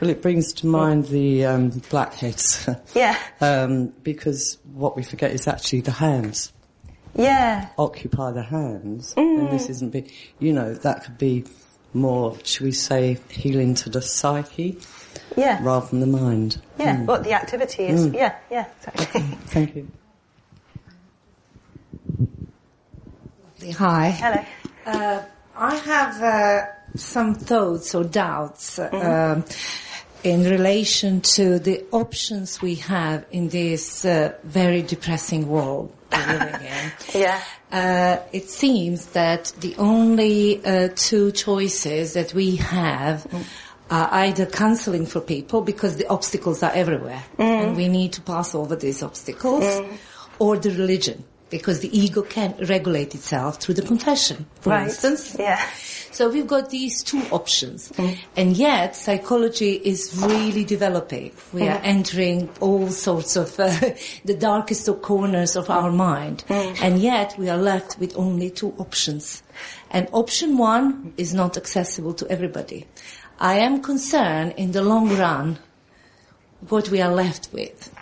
[0.00, 2.66] Well, it brings to mind the um, blackheads.
[2.94, 3.18] Yeah.
[3.42, 6.50] um, because what we forget is actually the hands.
[7.14, 7.68] Yeah.
[7.76, 11.44] occupy the hands, and this isn't be, you know, that could be
[11.92, 14.78] more, should we say, healing to the psyche
[15.36, 15.58] Yeah.
[15.62, 16.60] rather than the mind.
[16.78, 17.02] Yeah.
[17.02, 18.06] What the activity is.
[18.14, 18.36] Yeah.
[18.50, 18.64] Yeah.
[18.86, 19.20] Exactly.
[19.46, 19.88] Thank you.
[23.60, 24.10] Hi.
[24.10, 24.44] Hello.
[24.86, 25.22] Uh,
[25.56, 26.66] I have uh,
[26.96, 29.44] some thoughts or doubts um,
[30.22, 36.66] in relation to the options we have in this uh, very depressing world we're living
[36.66, 36.92] in.
[37.20, 37.42] Yeah.
[37.72, 43.26] Uh, it seems that the only uh, two choices that we have
[43.90, 48.54] are either counseling for people because the obstacles are everywhere and we need to pass
[48.54, 49.64] over these obstacles,
[50.38, 54.88] or the religion because the ego can't regulate itself through the confession, for Right.
[54.88, 55.36] instance.
[55.38, 55.60] Yeah.
[56.10, 57.90] So we've got these two options.
[57.92, 58.18] Mm.
[58.36, 61.32] And yet psychology is really developing.
[61.52, 61.84] We are mm.
[61.84, 63.68] entering all sorts of uh,
[64.24, 66.44] the darkest of corners of our mind.
[66.48, 66.82] Mm.
[66.82, 69.42] And yet we are left with only two options.
[69.90, 72.86] And option one is not accessible to everybody.
[73.38, 75.58] I am concerned in the long run
[76.68, 77.94] what we are left with.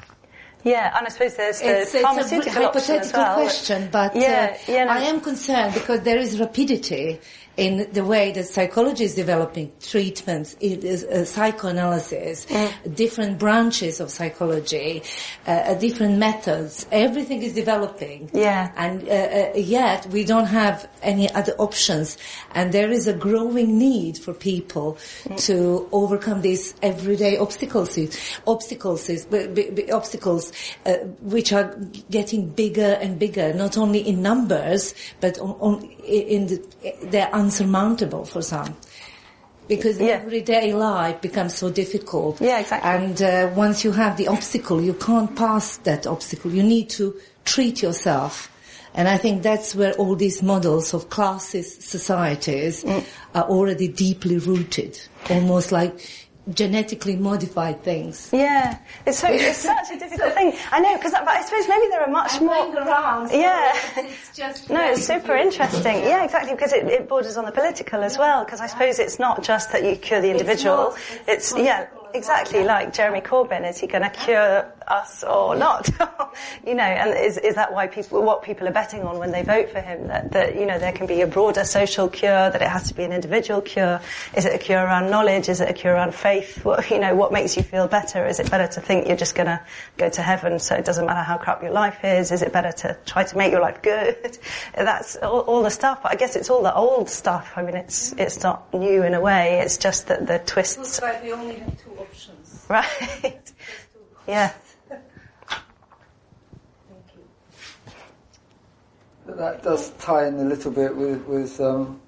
[0.67, 0.97] Yeah.
[0.97, 3.37] And I suppose there's the It's, it's a hypothetical well.
[3.37, 4.57] question, but yeah.
[4.57, 4.85] uh, yeah.
[4.85, 4.91] No.
[4.91, 7.21] I am concerned because there is rapidity
[7.57, 12.95] in the way that psychology is developing treatments, it is uh, psychoanalysis, Mm.
[12.95, 15.03] different branches of psychology,
[15.47, 16.87] uh, uh, different methods.
[16.93, 18.31] Everything is developing.
[18.33, 18.73] Yeah.
[18.77, 22.19] And uh, uh, yet we don't have any other options.
[22.55, 24.99] And there is a growing need for people
[25.39, 27.99] to overcome these everyday obstacles,
[28.47, 30.53] obstacles, b- b- obstacles
[30.85, 31.75] uh, which are
[32.11, 36.63] getting bigger and bigger, not only in numbers, but on, on, in the,
[37.05, 38.77] they're unsurmountable for some.
[39.69, 40.21] Because Yeah.
[40.23, 42.41] everyday life becomes so difficult.
[42.41, 42.89] Yeah, exactly.
[42.91, 46.53] And uh, once you have the obstacle, you can't pass that obstacle.
[46.53, 47.15] You need to
[47.45, 48.51] treat yourself.
[48.95, 53.05] And I think that's where all these models of classes, societies Mm.
[53.35, 54.99] are already deeply rooted,
[55.29, 55.93] almost like
[56.51, 58.31] genetically modified things.
[58.33, 60.53] Yeah, it's so it's such a difficult thing.
[60.71, 62.75] I know because, but I suppose maybe there are much more.
[62.77, 63.31] around.
[63.33, 63.73] Yeah.
[63.97, 65.97] It's just No, it's super interesting.
[66.05, 68.45] Yeah, exactly, because it, it borders on the political as well.
[68.45, 70.77] Because I suppose it's not just that you cure the individual.
[70.91, 71.87] not- It's, it's yeah.
[72.17, 73.69] Exactly like Jeremy Corbyn.
[73.69, 75.89] Is he going to cure us or not?
[76.67, 79.43] you know, and is is that why people what people are betting on when they
[79.43, 80.09] vote for him?
[80.09, 82.51] That that you know there can be a broader social cure.
[82.51, 84.01] That it has to be an individual cure.
[84.37, 85.49] Is it a cure around knowledge?
[85.49, 86.65] Is it a cure around faith?
[86.65, 88.27] What you know, what makes you feel better?
[88.27, 89.61] Is it better to think you're just going to
[89.97, 92.33] go to heaven, so it doesn't matter how crap your life is?
[92.33, 94.39] Is it better to try to make your life good?
[94.75, 96.03] That's all, all the stuff.
[96.03, 97.53] But I guess it's all the old stuff.
[97.57, 99.61] I mean, it's it's not new in a way.
[99.61, 101.97] It's just that the twists, like we only have two.
[102.69, 103.53] right?
[104.27, 104.53] yeah.
[109.27, 112.01] But that does tie in a little bit with, with um,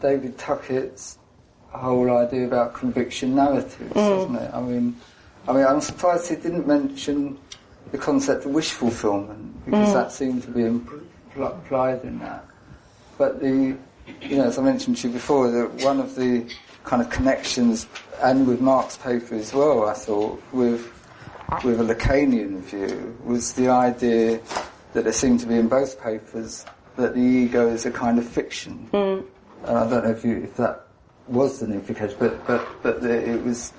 [0.00, 1.18] David Tuckett's
[1.76, 4.50] whole idea about conviction narratives, doesn't it?
[4.52, 4.96] I mean,
[5.46, 7.38] I mean, I'm surprised he didn't mention
[7.92, 11.04] the concept of wish fulfillment because that seemed to be impl-
[11.36, 12.44] applied in that.
[13.18, 13.76] But the,
[14.22, 16.52] you know, as I mentioned to you before, that one of the
[16.84, 17.86] kind of connections,
[18.22, 20.92] and with Mark's paper as well, I thought, with
[21.64, 24.40] with a Lacanian view, was the idea
[24.92, 26.64] that there seemed to be in both papers
[26.96, 28.88] that the ego is a kind of fiction.
[28.92, 29.24] Mm.
[29.64, 30.86] And I don't know if you, if that
[31.28, 33.72] was an implication, but but but the, it was,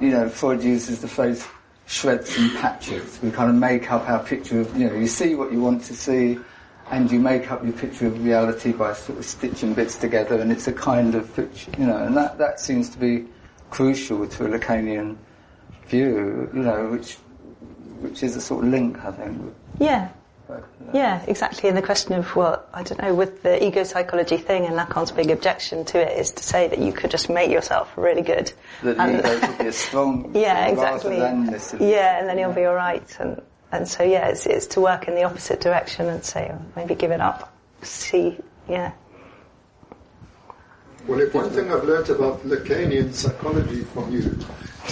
[0.00, 1.46] you know, Freud uses the phrase
[1.86, 3.20] shreds and patches.
[3.22, 5.84] We kind of make up our picture of, you know, you see what you want
[5.84, 6.38] to see,
[6.90, 10.50] and you make up your picture of reality by sort of stitching bits together, and
[10.50, 13.26] it's a kind of fiction, you know, and that that seems to be
[13.70, 15.16] crucial to a Lacanian
[15.86, 17.14] view, you know, which
[18.00, 19.54] which is a sort of link, I think.
[19.78, 20.10] Yeah.
[20.48, 20.62] with, uh,
[20.92, 21.68] Yeah, exactly.
[21.70, 25.10] And the question of, well, I don't know, with the ego psychology thing and Lacan's
[25.10, 28.52] big objection to it is to say that you could just make yourself really good.
[28.82, 31.18] That And- ego could be a strong, yeah, rather exactly.
[31.18, 31.74] than this.
[31.80, 33.16] Yeah, and then you'll be all right.
[33.18, 33.40] And
[33.72, 36.94] and so yeah, it's it's to work in the opposite direction and say oh, maybe
[36.94, 37.52] give it up.
[37.82, 38.38] See,
[38.68, 38.92] yeah,
[41.06, 44.36] Well, if one thing I've learnt about Lacanian psychology from you,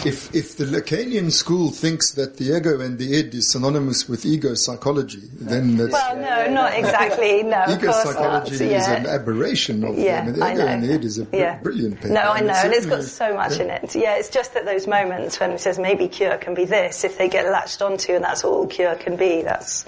[0.05, 4.25] if, if the Lacanian school thinks that the ego and the id is synonymous with
[4.27, 7.43] ego psychology, then that's, Well, no, not exactly.
[7.43, 8.61] No, of ego psychology not.
[8.61, 8.93] is Yeah.
[8.93, 10.29] an aberration of Yeah, them.
[10.29, 11.59] And the ego and the id is a br- yeah.
[11.59, 12.15] brilliant paper.
[12.15, 13.95] No, I know, and it's got so much in it.
[13.95, 17.19] Yeah, it's just that those moments when it says maybe cure can be this, if
[17.19, 19.85] they get latched onto and that's all cure can be, that's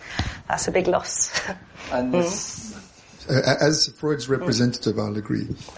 [0.49, 1.31] that's a big loss.
[1.93, 2.23] And mm.
[2.23, 2.76] this,
[3.29, 5.49] Uh, as Freud's representative, I'll agree.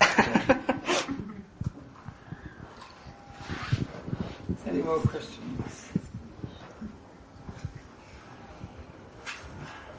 [4.67, 5.91] any more questions?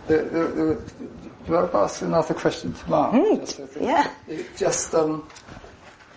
[0.08, 3.14] Do I ask another question to Mark?
[3.14, 4.12] Mm, just, yeah.
[4.56, 5.28] just um,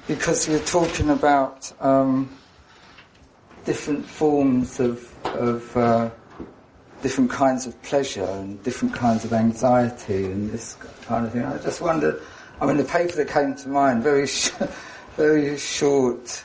[0.07, 2.29] because we're talking about um,
[3.65, 6.11] different forms of, of uh,
[7.03, 11.45] different kinds of pleasure and different kinds of anxiety and this kind of thing.
[11.45, 12.20] I just wondered.
[12.61, 14.51] I mean, the paper that came to mind, very, sh-
[15.16, 16.45] very short,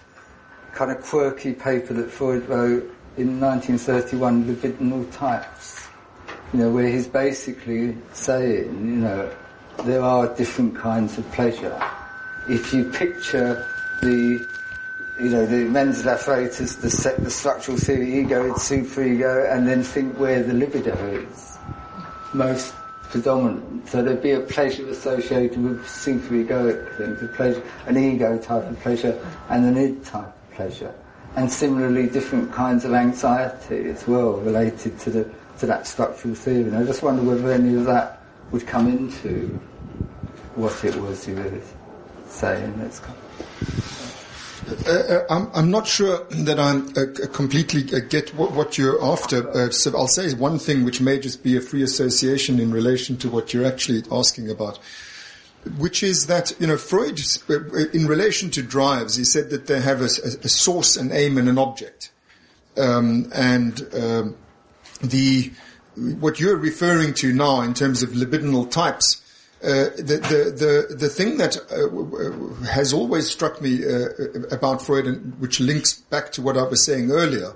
[0.74, 2.84] kind of quirky paper that Freud wrote
[3.18, 5.88] in 1931, Libidinal Types
[6.54, 9.30] you know, where he's basically saying, you know,
[9.84, 11.78] there are different kinds of pleasure.
[12.50, 13.66] If you picture
[14.02, 14.48] the,
[15.20, 19.82] you know, the mental apparatus, the, se- the structural theory, ego and superego, and then
[19.82, 21.58] think where the libido is
[22.34, 22.74] most
[23.10, 23.88] predominant.
[23.88, 28.80] So there'd be a pleasure associated with superegoic things, a pleasure, an ego type of
[28.80, 29.20] pleasure,
[29.50, 30.94] and an id type of pleasure.
[31.36, 36.64] And similarly, different kinds of anxiety as well related to the to that structural theory.
[36.64, 38.22] And I just wonder whether any of that
[38.52, 39.60] would come into
[40.56, 41.62] what it was you were
[42.28, 42.78] saying.
[42.78, 43.18] That's kind
[44.68, 49.02] Uh, uh, I'm, I'm not sure that I uh, completely uh, get what, what you're
[49.04, 49.50] after.
[49.50, 53.16] Uh, so I'll say one thing which may just be a free association in relation
[53.18, 54.78] to what you're actually asking about,
[55.78, 57.18] which is that, you know, Freud,
[57.50, 61.38] uh, in relation to drives, he said that they have a, a- source, an aim,
[61.38, 62.12] and an object.
[62.78, 64.36] Um, and um,
[65.02, 65.52] the
[65.96, 69.24] what you're referring to now in terms of libidinal types,
[69.64, 74.10] uh, the, the the the thing that uh, has always struck me uh,
[74.52, 77.54] about Freud, and which links back to what I was saying earlier,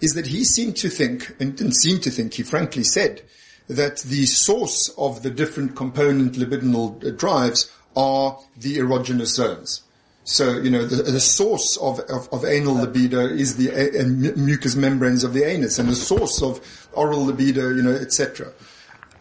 [0.00, 3.22] is that he seemed to think, and didn't seem to think, he frankly said,
[3.68, 9.82] that the source of the different component libidinal uh, drives are the erogenous zones.
[10.24, 14.04] So, you know, the, the source of, of, of anal libido is the a, a
[14.04, 18.52] mucous membranes of the anus, and the source of oral libido, you know, etc.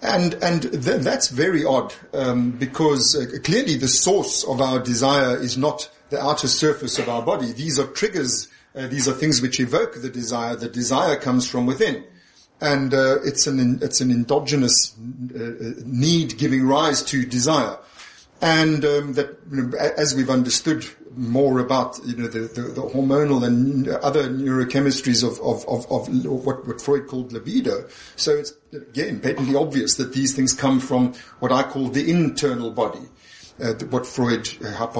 [0.03, 5.37] And and th- that's very odd um, because uh, clearly the source of our desire
[5.37, 7.53] is not the outer surface of our body.
[7.53, 8.49] These are triggers.
[8.75, 10.55] Uh, these are things which evoke the desire.
[10.57, 12.03] The desire comes from within,
[12.59, 17.77] and uh, it's an it's an endogenous uh, need giving rise to desire
[18.43, 20.85] and um, that you know, as we've understood
[21.15, 26.25] more about you know the, the, the hormonal and other neurochemistries of, of, of, of
[26.25, 27.87] what, what Freud called libido.
[28.15, 32.71] So it's again patently obvious that these things come from what I call the internal
[32.71, 33.07] body.
[33.61, 34.93] Uh, what Freud uh, uh,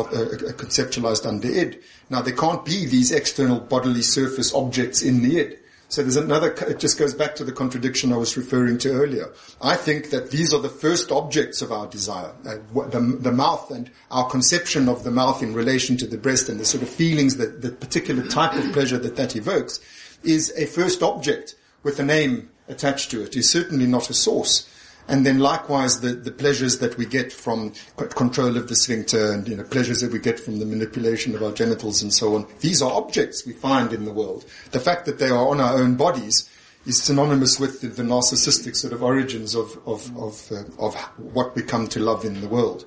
[0.54, 1.80] conceptualized under id.
[2.12, 5.60] Now there can't be these external bodily surface objects in the id.
[5.94, 9.32] So there's another, it just goes back to the contradiction I was referring to earlier.
[9.62, 12.34] I think that these are the first objects of our desire.
[12.44, 12.56] Uh,
[12.90, 16.60] the, the mouth and our conception of the mouth in relation to the breast and
[16.60, 19.80] the sort of feelings that, the particular type of pleasure that that evokes
[20.24, 21.54] is a first object
[21.84, 23.36] with a name attached to it.
[23.36, 24.68] Is certainly not a source.
[25.08, 27.74] And then likewise, the, the pleasures that we get from
[28.16, 31.44] control of the sphincter and, you know, pleasures that we get from the manipulation of
[31.44, 32.48] our genitals and so on.
[32.62, 34.46] These are objects we find in the world.
[34.72, 36.50] The fact that they are on our own bodies
[36.86, 41.56] is synonymous with the, the narcissistic sort of origins of, of, of, uh, of what
[41.56, 42.86] we come to love in the world.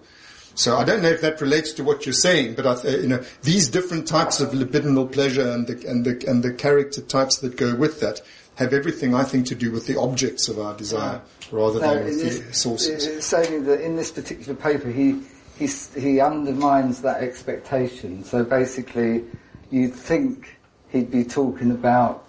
[0.55, 3.23] So I don't know if that relates to what you're saying, but I, you know
[3.43, 7.59] these different types of libidinal pleasure and the, and the and the character types that
[7.59, 8.23] go with that
[8.57, 11.21] have everything, I think, to do with the objects of our desire
[11.53, 13.25] rather So than with this- uh, uh, the sources.
[13.25, 15.21] Saying that in this particular paper, he
[15.59, 15.67] he
[15.99, 18.25] he undermines that expectation.
[18.25, 19.25] So basically,
[19.71, 20.59] you'd think
[20.89, 22.25] he'd be talking about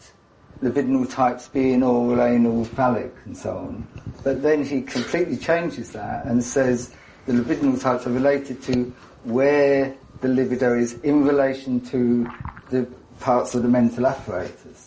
[0.64, 3.88] libidinal types being oral, anal, phallic, and so on.
[4.24, 6.94] But then he completely changes that and says
[7.26, 8.94] the libidinal types are related to
[9.24, 12.28] where the libido is in relation to
[12.70, 12.88] the
[13.20, 14.87] parts of the mental apparatus.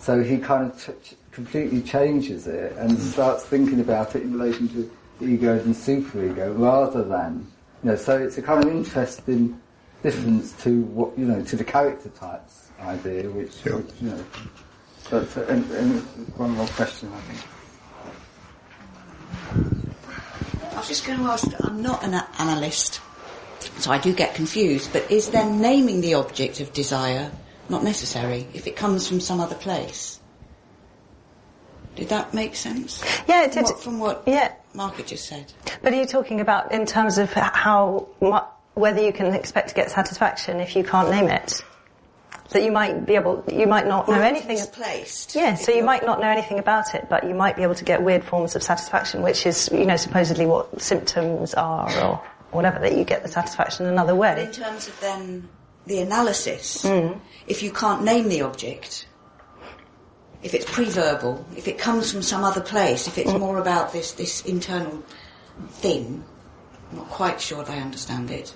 [0.00, 4.32] So he kind of ch- ch- completely changes it and starts thinking about it in
[4.38, 4.90] relation to
[5.20, 7.46] ego and superego rather than,
[7.84, 9.60] you know, so it's a kind of interesting
[10.02, 13.74] difference to what, you know, to the character types idea, which, Yeah.
[13.74, 14.24] which you know.
[15.10, 16.00] But, uh, and, and
[16.38, 17.40] one more question, I think.
[20.72, 23.00] I was just going to ask, I'm not an analyst,
[23.78, 27.30] so I do get confused, but is then naming the object of desire
[27.70, 30.20] not necessary if it comes from some other place?
[31.96, 33.02] Did that make sense?
[33.28, 33.64] Yeah, it did.
[33.64, 34.52] what, from what Yeah.
[34.74, 35.52] Mark just said.
[35.82, 38.08] But are you talking about in terms of how
[38.74, 41.64] whether you can expect to get satisfaction if you can't name it?
[42.50, 44.56] That you might be able, you might not know Or anything.
[44.58, 45.34] it's Misplaced.
[45.36, 47.84] Yeah, so you might not know anything about it, but you might be able to
[47.84, 52.16] get weird forms of satisfaction, which is, you know, supposedly what symptoms are or
[52.50, 54.44] whatever, that you get the satisfaction in another But way.
[54.46, 55.48] in terms of then
[55.90, 57.20] the analysis, Mm.
[57.46, 59.06] if you can't name the object,
[60.42, 63.22] if it's pre-verbal, if it comes from some other place, if Mm.
[63.22, 65.02] it's more about this, this internal
[65.82, 66.24] thing,
[66.90, 68.54] I'm not quite sure that I understand it,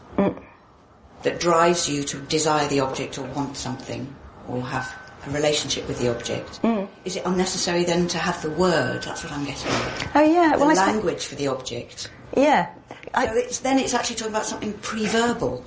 [1.22, 4.02] that drives you to desire the object or want something
[4.48, 4.92] or have
[5.26, 6.60] a relationship with the object.
[7.04, 9.02] Is it unnecessary then to have the word?
[9.02, 10.08] That's what I'm getting at.
[10.14, 12.10] Oh yeah, The well I language for the object.
[12.36, 12.66] yeah.
[13.14, 15.64] So it's, then it's actually talking about something pre-verbal.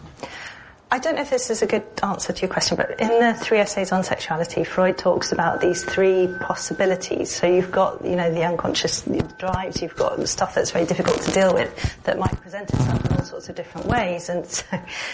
[0.90, 3.34] I don't know if this is a good answer to your question, but in the
[3.34, 7.30] three essays on sexuality, Freud talks about these three possibilities.
[7.30, 9.02] So you've got, you know, the unconscious
[9.38, 13.18] drives, you've got stuff that's very difficult to deal with that might present itself in
[13.18, 14.30] all sorts of different ways.
[14.30, 14.64] And so,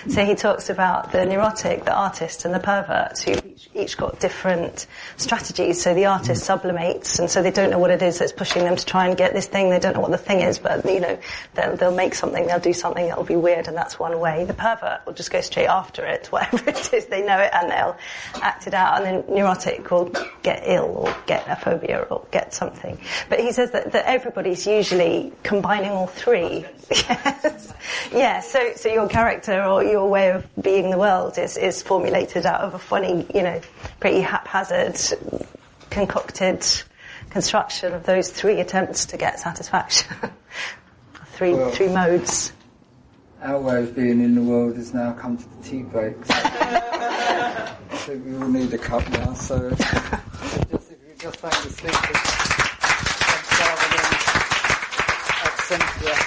[0.10, 4.20] so he talks about the neurotic, the artist, and the pervert, who each, each got
[4.20, 4.86] different
[5.18, 5.82] strategies.
[5.82, 8.76] So the artist sublimates, and so they don't know what it is that's pushing them
[8.76, 9.72] to try and get this thing.
[9.72, 11.18] They don't know what the thing is, but, you know,
[11.56, 14.46] they'll, they'll make something, they'll do something that'll be weird, and that's one way.
[14.46, 17.70] The pervert will just go straight after it, whatever it is, they know it and
[17.72, 17.98] they'll
[18.42, 18.98] act it out.
[18.98, 20.12] And then neurotic will
[20.42, 23.00] get ill or get a phobia or get something.
[23.30, 26.66] But he says that, that everybody's usually combining all three.
[26.90, 27.74] yes.
[28.12, 32.46] Yeah, so, so your character or your way of being the world is, is formulated
[32.46, 33.60] out of a funny, you know,
[34.00, 34.98] pretty haphazard,
[35.90, 36.66] concocted
[37.30, 40.16] construction of those three attempts to get satisfaction.
[41.34, 42.52] three, Well- three modes.
[43.44, 46.30] Our way of being in the world has now come to the tea breaks.
[46.32, 49.82] I think we all need a cup now, so just,
[50.72, 52.22] if you just thank the speakers.
[53.20, 54.16] Thanks, Darwin and
[55.44, 56.23] Absentia.